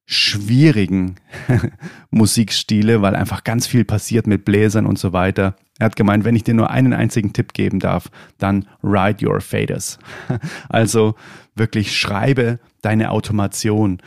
schwierigen 0.06 1.16
Musikstile, 2.10 3.02
weil 3.02 3.16
einfach 3.16 3.44
ganz 3.44 3.66
viel 3.66 3.84
passiert 3.84 4.26
mit 4.26 4.44
Bläsern 4.44 4.86
und 4.86 4.98
so 4.98 5.12
weiter. 5.12 5.56
Er 5.78 5.86
hat 5.86 5.96
gemeint, 5.96 6.24
wenn 6.24 6.36
ich 6.36 6.44
dir 6.44 6.54
nur 6.54 6.70
einen 6.70 6.92
einzigen 6.92 7.32
Tipp 7.32 7.52
geben 7.52 7.80
darf, 7.80 8.10
dann 8.38 8.68
write 8.82 9.26
your 9.26 9.40
faders. 9.40 9.98
Also 10.68 11.14
wirklich 11.54 11.96
schreibe 11.96 12.58
deine 12.82 13.10
Automation. 13.10 13.98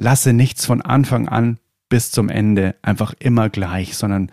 Lasse 0.00 0.32
nichts 0.32 0.64
von 0.64 0.82
Anfang 0.82 1.28
an 1.28 1.58
bis 1.88 2.10
zum 2.10 2.28
Ende 2.28 2.76
einfach 2.82 3.14
immer 3.18 3.48
gleich, 3.48 3.96
sondern 3.96 4.30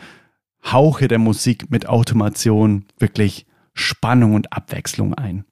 hauche 0.63 1.07
der 1.07 1.19
Musik 1.19 1.71
mit 1.71 1.87
Automation 1.87 2.85
wirklich 2.99 3.45
Spannung 3.73 4.33
und 4.35 4.53
Abwechslung 4.53 5.13
ein. 5.13 5.45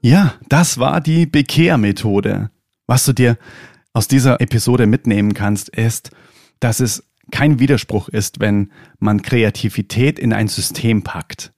Ja, 0.00 0.34
das 0.48 0.78
war 0.78 1.00
die 1.00 1.26
Bekehr-Methode. 1.26 2.50
Was 2.86 3.04
du 3.04 3.12
dir 3.12 3.38
aus 3.92 4.08
dieser 4.08 4.40
Episode 4.40 4.86
mitnehmen 4.86 5.34
kannst, 5.34 5.68
ist, 5.68 6.10
dass 6.60 6.80
es 6.80 7.04
kein 7.30 7.58
Widerspruch 7.58 8.08
ist, 8.08 8.40
wenn 8.40 8.72
man 8.98 9.22
Kreativität 9.22 10.18
in 10.18 10.32
ein 10.32 10.48
System 10.48 11.02
packt. 11.02 11.52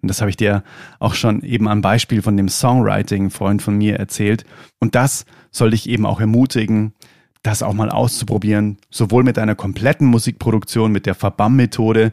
Und 0.00 0.08
das 0.08 0.20
habe 0.20 0.30
ich 0.30 0.36
dir 0.36 0.62
auch 1.00 1.14
schon 1.14 1.42
eben 1.42 1.66
am 1.66 1.80
Beispiel 1.80 2.22
von 2.22 2.36
dem 2.36 2.48
Songwriting-Freund 2.48 3.62
von 3.62 3.76
mir 3.76 3.96
erzählt. 3.96 4.44
Und 4.78 4.94
das 4.94 5.24
soll 5.50 5.70
dich 5.70 5.88
eben 5.88 6.06
auch 6.06 6.20
ermutigen, 6.20 6.94
das 7.42 7.62
auch 7.62 7.72
mal 7.72 7.90
auszuprobieren, 7.90 8.78
sowohl 8.90 9.22
mit 9.22 9.38
einer 9.38 9.54
kompletten 9.54 10.06
Musikproduktion, 10.06 10.92
mit 10.92 11.06
der 11.06 11.14
Verbam-Methode, 11.14 12.12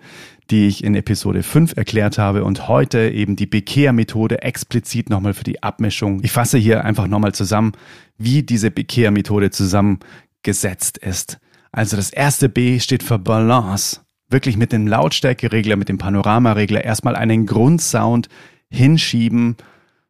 die 0.51 0.67
ich 0.67 0.83
in 0.83 0.95
Episode 0.95 1.43
5 1.43 1.75
erklärt 1.75 2.17
habe 2.17 2.43
und 2.43 2.67
heute 2.67 3.09
eben 3.09 3.35
die 3.35 3.47
Bekehr-Methode 3.47 4.43
explizit 4.43 5.09
nochmal 5.09 5.33
für 5.33 5.43
die 5.43 5.63
Abmischung. 5.63 6.21
Ich 6.23 6.31
fasse 6.31 6.57
hier 6.57 6.85
einfach 6.85 7.07
nochmal 7.07 7.33
zusammen, 7.33 7.73
wie 8.17 8.43
diese 8.43 8.69
Bekehr-Methode 8.69 9.49
zusammengesetzt 9.49 10.97
ist. 10.99 11.39
Also 11.71 11.97
das 11.97 12.11
erste 12.11 12.47
B 12.47 12.79
steht 12.79 13.03
für 13.03 13.19
Balance. 13.19 14.01
Wirklich 14.29 14.57
mit 14.57 14.71
dem 14.71 14.87
Lautstärkeregler, 14.87 15.75
mit 15.75 15.89
dem 15.89 15.97
Panoramaregler 15.97 16.83
erstmal 16.83 17.15
einen 17.15 17.45
Grundsound 17.45 18.29
hinschieben, 18.69 19.55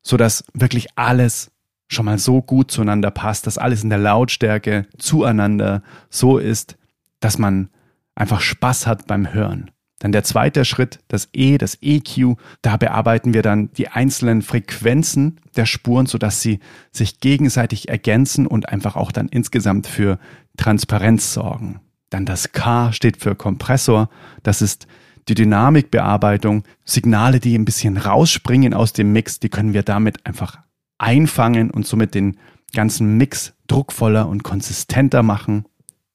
sodass 0.01 0.43
wirklich 0.53 0.87
alles 0.95 1.51
schon 1.87 2.05
mal 2.05 2.17
so 2.17 2.41
gut 2.41 2.71
zueinander 2.71 3.11
passt, 3.11 3.47
dass 3.47 3.57
alles 3.57 3.83
in 3.83 3.89
der 3.89 3.99
Lautstärke 3.99 4.87
zueinander 4.97 5.83
so 6.09 6.37
ist, 6.37 6.77
dass 7.19 7.37
man 7.37 7.69
einfach 8.15 8.41
Spaß 8.41 8.87
hat 8.87 9.07
beim 9.07 9.33
Hören. 9.33 9.71
Dann 9.99 10.11
der 10.11 10.23
zweite 10.23 10.65
Schritt, 10.65 10.99
das 11.07 11.29
E, 11.33 11.57
das 11.57 11.77
EQ, 11.81 12.37
da 12.61 12.75
bearbeiten 12.77 13.33
wir 13.33 13.41
dann 13.41 13.71
die 13.73 13.87
einzelnen 13.87 14.41
Frequenzen 14.41 15.39
der 15.55 15.65
Spuren, 15.65 16.05
sodass 16.05 16.41
sie 16.41 16.59
sich 16.91 17.21
gegenseitig 17.21 17.87
ergänzen 17.87 18.45
und 18.45 18.69
einfach 18.69 18.97
auch 18.97 19.11
dann 19.11 19.29
insgesamt 19.29 19.87
für 19.87 20.19
Transparenz 20.57 21.33
sorgen. 21.33 21.79
Dann 22.09 22.25
das 22.25 22.51
K 22.51 22.91
steht 22.91 23.17
für 23.17 23.35
Kompressor, 23.35 24.09
das 24.43 24.61
ist 24.61 24.85
die 25.27 25.33
Dynamikbearbeitung, 25.33 26.63
Signale, 26.83 27.39
die 27.39 27.57
ein 27.57 27.65
bisschen 27.65 27.97
rausspringen 27.97 28.73
aus 28.73 28.93
dem 28.93 29.11
Mix, 29.11 29.39
die 29.39 29.49
können 29.49 29.73
wir 29.73 29.83
damit 29.83 30.25
einfach 30.25 30.59
einfangen 30.97 31.71
und 31.71 31.85
somit 31.85 32.13
den 32.15 32.37
ganzen 32.73 33.17
Mix 33.17 33.53
druckvoller 33.67 34.27
und 34.27 34.43
konsistenter 34.43 35.23
machen. 35.23 35.65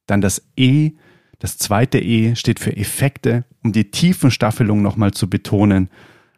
Dann 0.06 0.20
das 0.20 0.42
E, 0.56 0.92
das 1.38 1.58
zweite 1.58 1.98
E 1.98 2.34
steht 2.36 2.60
für 2.60 2.76
Effekte, 2.76 3.44
um 3.62 3.72
die 3.72 3.90
Tiefenstaffelung 3.90 4.82
nochmal 4.82 5.12
zu 5.12 5.28
betonen. 5.28 5.90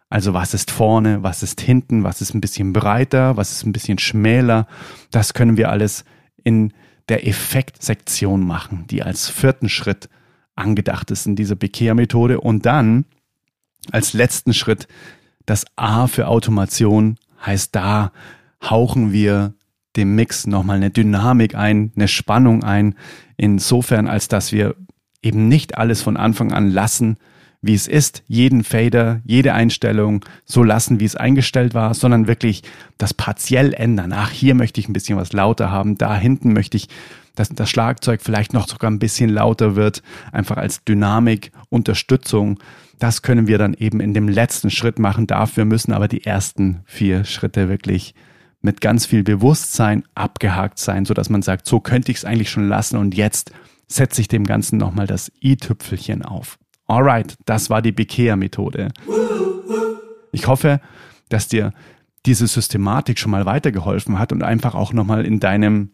Also 0.08 0.34
was 0.34 0.54
ist 0.54 0.70
vorne, 0.70 1.22
was 1.22 1.42
ist 1.42 1.60
hinten, 1.60 2.04
was 2.04 2.20
ist 2.20 2.34
ein 2.34 2.40
bisschen 2.40 2.72
breiter, 2.72 3.36
was 3.36 3.50
ist 3.52 3.64
ein 3.64 3.72
bisschen 3.72 3.98
schmäler. 3.98 4.66
Das 5.10 5.34
können 5.34 5.56
wir 5.56 5.70
alles 5.70 6.04
in 6.44 6.72
der 7.08 7.26
Effektsektion 7.26 8.46
machen, 8.46 8.86
die 8.90 9.02
als 9.02 9.28
vierten 9.28 9.68
Schritt 9.68 10.08
angedacht 10.54 11.10
ist 11.10 11.26
in 11.26 11.34
dieser 11.34 11.56
Bekehr-Methode. 11.56 12.40
Und 12.40 12.66
dann 12.66 13.06
als 13.90 14.12
letzten 14.12 14.54
Schritt 14.54 14.86
das 15.46 15.64
A 15.76 16.06
für 16.06 16.28
Automation 16.28 17.16
heißt, 17.44 17.74
da 17.74 18.12
hauchen 18.62 19.12
wir 19.12 19.54
dem 19.96 20.14
Mix 20.14 20.46
nochmal 20.46 20.76
eine 20.76 20.90
Dynamik 20.90 21.54
ein, 21.54 21.92
eine 21.96 22.08
Spannung 22.08 22.64
ein, 22.64 22.94
insofern 23.36 24.06
als 24.06 24.28
dass 24.28 24.52
wir 24.52 24.76
eben 25.22 25.48
nicht 25.48 25.76
alles 25.76 26.02
von 26.02 26.16
Anfang 26.16 26.52
an 26.52 26.70
lassen, 26.70 27.16
wie 27.60 27.74
es 27.74 27.86
ist, 27.86 28.24
jeden 28.26 28.64
Fader, 28.64 29.20
jede 29.24 29.54
Einstellung 29.54 30.24
so 30.44 30.64
lassen, 30.64 30.98
wie 30.98 31.04
es 31.04 31.14
eingestellt 31.14 31.74
war, 31.74 31.94
sondern 31.94 32.26
wirklich 32.26 32.62
das 32.98 33.14
partiell 33.14 33.72
ändern. 33.72 34.12
Ach, 34.12 34.30
hier 34.30 34.56
möchte 34.56 34.80
ich 34.80 34.88
ein 34.88 34.92
bisschen 34.92 35.16
was 35.16 35.32
lauter 35.32 35.70
haben, 35.70 35.96
da 35.96 36.16
hinten 36.16 36.52
möchte 36.52 36.76
ich, 36.76 36.88
dass 37.34 37.48
das 37.48 37.70
Schlagzeug 37.70 38.20
vielleicht 38.22 38.52
noch 38.52 38.68
sogar 38.68 38.90
ein 38.90 38.98
bisschen 38.98 39.30
lauter 39.30 39.76
wird, 39.76 40.02
einfach 40.32 40.56
als 40.56 40.84
Dynamik, 40.84 41.52
Unterstützung. 41.70 42.58
Das 42.98 43.22
können 43.22 43.46
wir 43.46 43.58
dann 43.58 43.74
eben 43.74 44.00
in 44.00 44.14
dem 44.14 44.28
letzten 44.28 44.70
Schritt 44.70 44.98
machen. 44.98 45.26
Dafür 45.26 45.64
müssen 45.64 45.92
aber 45.92 46.08
die 46.08 46.24
ersten 46.24 46.80
vier 46.84 47.24
Schritte 47.24 47.68
wirklich 47.68 48.14
mit 48.60 48.80
ganz 48.80 49.06
viel 49.06 49.24
Bewusstsein 49.24 50.04
abgehakt 50.14 50.78
sein, 50.78 51.04
so 51.04 51.14
dass 51.14 51.28
man 51.28 51.42
sagt, 51.42 51.66
so 51.66 51.80
könnte 51.80 52.12
ich 52.12 52.18
es 52.18 52.24
eigentlich 52.24 52.50
schon 52.50 52.68
lassen 52.68 52.96
und 52.96 53.16
jetzt 53.16 53.50
setze 53.88 54.20
ich 54.20 54.28
dem 54.28 54.44
Ganzen 54.44 54.78
nochmal 54.78 55.06
das 55.06 55.32
i-Tüpfelchen 55.42 56.22
auf. 56.22 56.58
Alright, 56.86 57.36
das 57.44 57.70
war 57.70 57.82
die 57.82 57.92
Bekehr-Methode. 57.92 58.92
Ich 60.30 60.46
hoffe, 60.46 60.80
dass 61.28 61.48
dir 61.48 61.72
diese 62.24 62.46
Systematik 62.46 63.18
schon 63.18 63.32
mal 63.32 63.46
weitergeholfen 63.46 64.18
hat 64.18 64.32
und 64.32 64.42
einfach 64.42 64.74
auch 64.74 64.92
nochmal 64.92 65.26
in 65.26 65.40
deinem 65.40 65.90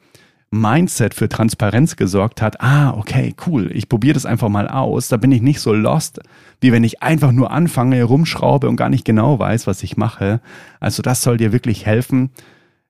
Mindset 0.50 1.14
für 1.14 1.28
Transparenz 1.28 1.96
gesorgt 1.96 2.40
hat. 2.40 2.60
Ah, 2.60 2.94
okay, 2.96 3.34
cool. 3.46 3.70
Ich 3.74 3.88
probiere 3.88 4.14
das 4.14 4.24
einfach 4.24 4.48
mal 4.48 4.68
aus. 4.68 5.08
Da 5.08 5.18
bin 5.18 5.32
ich 5.32 5.42
nicht 5.42 5.60
so 5.60 5.74
lost, 5.74 6.20
wie 6.60 6.72
wenn 6.72 6.84
ich 6.84 7.02
einfach 7.02 7.32
nur 7.32 7.50
anfange, 7.50 8.02
rumschraube 8.02 8.68
und 8.68 8.76
gar 8.76 8.88
nicht 8.88 9.04
genau 9.04 9.38
weiß, 9.38 9.66
was 9.66 9.82
ich 9.82 9.96
mache. 9.96 10.40
Also 10.80 11.02
das 11.02 11.22
soll 11.22 11.36
dir 11.36 11.52
wirklich 11.52 11.84
helfen, 11.84 12.30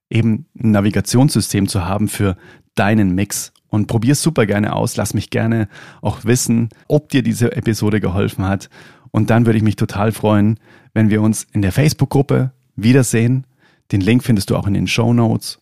eben 0.08 0.46
ein 0.58 0.70
Navigationssystem 0.70 1.66
zu 1.66 1.84
haben 1.84 2.08
für 2.08 2.36
deinen 2.76 3.14
Mix 3.14 3.52
und 3.68 3.88
probier 3.88 4.12
es 4.12 4.22
super 4.22 4.46
gerne 4.46 4.74
aus. 4.74 4.96
Lass 4.96 5.12
mich 5.12 5.30
gerne 5.30 5.68
auch 6.00 6.24
wissen, 6.24 6.68
ob 6.86 7.08
dir 7.08 7.22
diese 7.22 7.56
Episode 7.56 8.00
geholfen 8.00 8.46
hat. 8.46 8.70
Und 9.10 9.30
dann 9.30 9.46
würde 9.46 9.56
ich 9.56 9.64
mich 9.64 9.76
total 9.76 10.12
freuen, 10.12 10.60
wenn 10.94 11.10
wir 11.10 11.22
uns 11.22 11.46
in 11.52 11.62
der 11.62 11.72
Facebook-Gruppe 11.72 12.52
wiedersehen. 12.76 13.46
Den 13.90 14.00
Link 14.00 14.22
findest 14.22 14.50
du 14.50 14.56
auch 14.56 14.66
in 14.66 14.74
den 14.74 14.86
Show 14.86 15.12
Notes. 15.12 15.58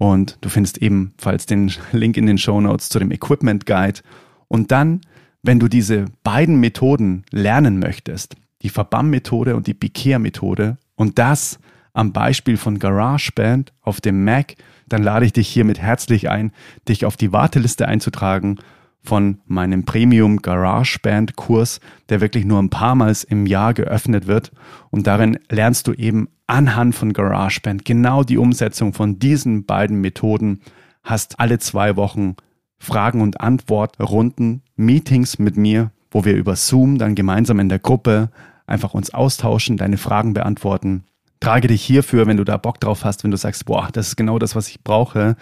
Und 0.00 0.38
du 0.40 0.48
findest 0.48 0.78
ebenfalls 0.78 1.44
den 1.44 1.70
Link 1.92 2.16
in 2.16 2.24
den 2.24 2.38
Show 2.38 2.58
Notes 2.58 2.88
zu 2.88 2.98
dem 2.98 3.10
Equipment 3.12 3.66
Guide. 3.66 4.00
Und 4.48 4.72
dann, 4.72 5.02
wenn 5.42 5.60
du 5.60 5.68
diese 5.68 6.06
beiden 6.22 6.58
Methoden 6.58 7.24
lernen 7.30 7.78
möchtest, 7.78 8.36
die 8.62 8.70
Verbam-Methode 8.70 9.56
und 9.56 9.66
die 9.66 9.74
Bekehr-Methode, 9.74 10.78
und 10.96 11.18
das 11.18 11.58
am 11.92 12.14
Beispiel 12.14 12.56
von 12.56 12.78
GarageBand 12.78 13.74
auf 13.82 14.00
dem 14.00 14.24
Mac, 14.24 14.54
dann 14.88 15.02
lade 15.02 15.26
ich 15.26 15.34
dich 15.34 15.48
hiermit 15.48 15.78
herzlich 15.78 16.30
ein, 16.30 16.52
dich 16.88 17.04
auf 17.04 17.18
die 17.18 17.34
Warteliste 17.34 17.86
einzutragen 17.86 18.56
von 19.02 19.40
meinem 19.46 19.84
Premium 19.84 20.42
GarageBand 20.42 21.36
Kurs, 21.36 21.80
der 22.08 22.20
wirklich 22.20 22.44
nur 22.44 22.58
ein 22.58 22.70
paar 22.70 22.94
Mal 22.94 23.16
im 23.28 23.46
Jahr 23.46 23.74
geöffnet 23.74 24.26
wird. 24.26 24.52
Und 24.90 25.06
darin 25.06 25.38
lernst 25.48 25.86
du 25.86 25.92
eben 25.92 26.28
anhand 26.46 26.94
von 26.94 27.12
GarageBand 27.12 27.84
genau 27.84 28.22
die 28.24 28.38
Umsetzung 28.38 28.92
von 28.92 29.18
diesen 29.18 29.64
beiden 29.64 30.00
Methoden, 30.00 30.60
hast 31.02 31.40
alle 31.40 31.58
zwei 31.58 31.96
Wochen 31.96 32.36
Fragen- 32.78 33.20
und 33.20 33.40
Antwortrunden, 33.40 34.62
Meetings 34.76 35.38
mit 35.38 35.56
mir, 35.56 35.92
wo 36.10 36.24
wir 36.24 36.34
über 36.34 36.56
Zoom 36.56 36.98
dann 36.98 37.14
gemeinsam 37.14 37.60
in 37.60 37.68
der 37.68 37.78
Gruppe 37.78 38.30
einfach 38.66 38.94
uns 38.94 39.12
austauschen, 39.12 39.76
deine 39.76 39.98
Fragen 39.98 40.32
beantworten. 40.32 41.04
Trage 41.40 41.68
dich 41.68 41.82
hierfür, 41.82 42.26
wenn 42.26 42.36
du 42.36 42.44
da 42.44 42.56
Bock 42.56 42.80
drauf 42.80 43.04
hast, 43.04 43.24
wenn 43.24 43.30
du 43.30 43.36
sagst, 43.36 43.64
boah, 43.64 43.88
das 43.92 44.08
ist 44.08 44.16
genau 44.16 44.38
das, 44.38 44.54
was 44.54 44.68
ich 44.68 44.82
brauche, 44.82 45.36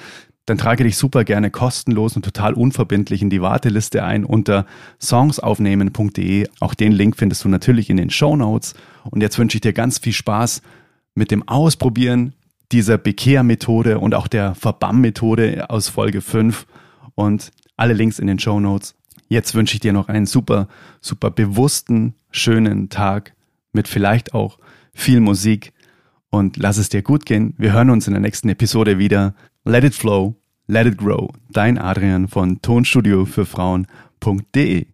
dann 0.48 0.58
trage 0.58 0.84
dich 0.84 0.96
super 0.96 1.24
gerne 1.24 1.50
kostenlos 1.50 2.16
und 2.16 2.24
total 2.24 2.54
unverbindlich 2.54 3.20
in 3.20 3.28
die 3.28 3.42
Warteliste 3.42 4.02
ein 4.02 4.24
unter 4.24 4.64
songsaufnehmen.de. 5.00 6.48
Auch 6.60 6.74
den 6.74 6.92
Link 6.92 7.16
findest 7.16 7.44
du 7.44 7.48
natürlich 7.48 7.90
in 7.90 7.98
den 7.98 8.10
Show 8.10 8.34
Notes. 8.34 8.74
Und 9.10 9.20
jetzt 9.20 9.38
wünsche 9.38 9.58
ich 9.58 9.60
dir 9.60 9.74
ganz 9.74 9.98
viel 9.98 10.14
Spaß 10.14 10.62
mit 11.14 11.30
dem 11.30 11.46
Ausprobieren 11.46 12.32
dieser 12.72 12.96
Bekehr-Methode 12.96 13.98
und 13.98 14.14
auch 14.14 14.26
der 14.26 14.54
Verbamm-Methode 14.54 15.68
aus 15.68 15.88
Folge 15.88 16.20
5 16.20 16.66
und 17.14 17.50
alle 17.76 17.92
Links 17.92 18.18
in 18.18 18.26
den 18.26 18.38
Show 18.38 18.58
Notes. 18.58 18.94
Jetzt 19.28 19.54
wünsche 19.54 19.74
ich 19.74 19.80
dir 19.80 19.92
noch 19.92 20.08
einen 20.08 20.26
super, 20.26 20.68
super 21.00 21.30
bewussten, 21.30 22.14
schönen 22.30 22.88
Tag 22.88 23.34
mit 23.72 23.86
vielleicht 23.86 24.32
auch 24.32 24.58
viel 24.94 25.20
Musik 25.20 25.72
und 26.30 26.56
lass 26.56 26.78
es 26.78 26.88
dir 26.88 27.02
gut 27.02 27.26
gehen. 27.26 27.54
Wir 27.58 27.72
hören 27.72 27.90
uns 27.90 28.06
in 28.06 28.14
der 28.14 28.22
nächsten 28.22 28.48
Episode 28.48 28.98
wieder. 28.98 29.34
Let 29.70 29.84
it 29.84 29.92
flow, 29.92 30.34
let 30.66 30.86
it 30.86 30.96
grow. 30.96 31.28
Dein 31.52 31.76
Adrian 31.76 32.26
von 32.26 32.62
Tonstudio 32.62 33.26
für 33.26 33.44
Frauen.de. 33.44 34.86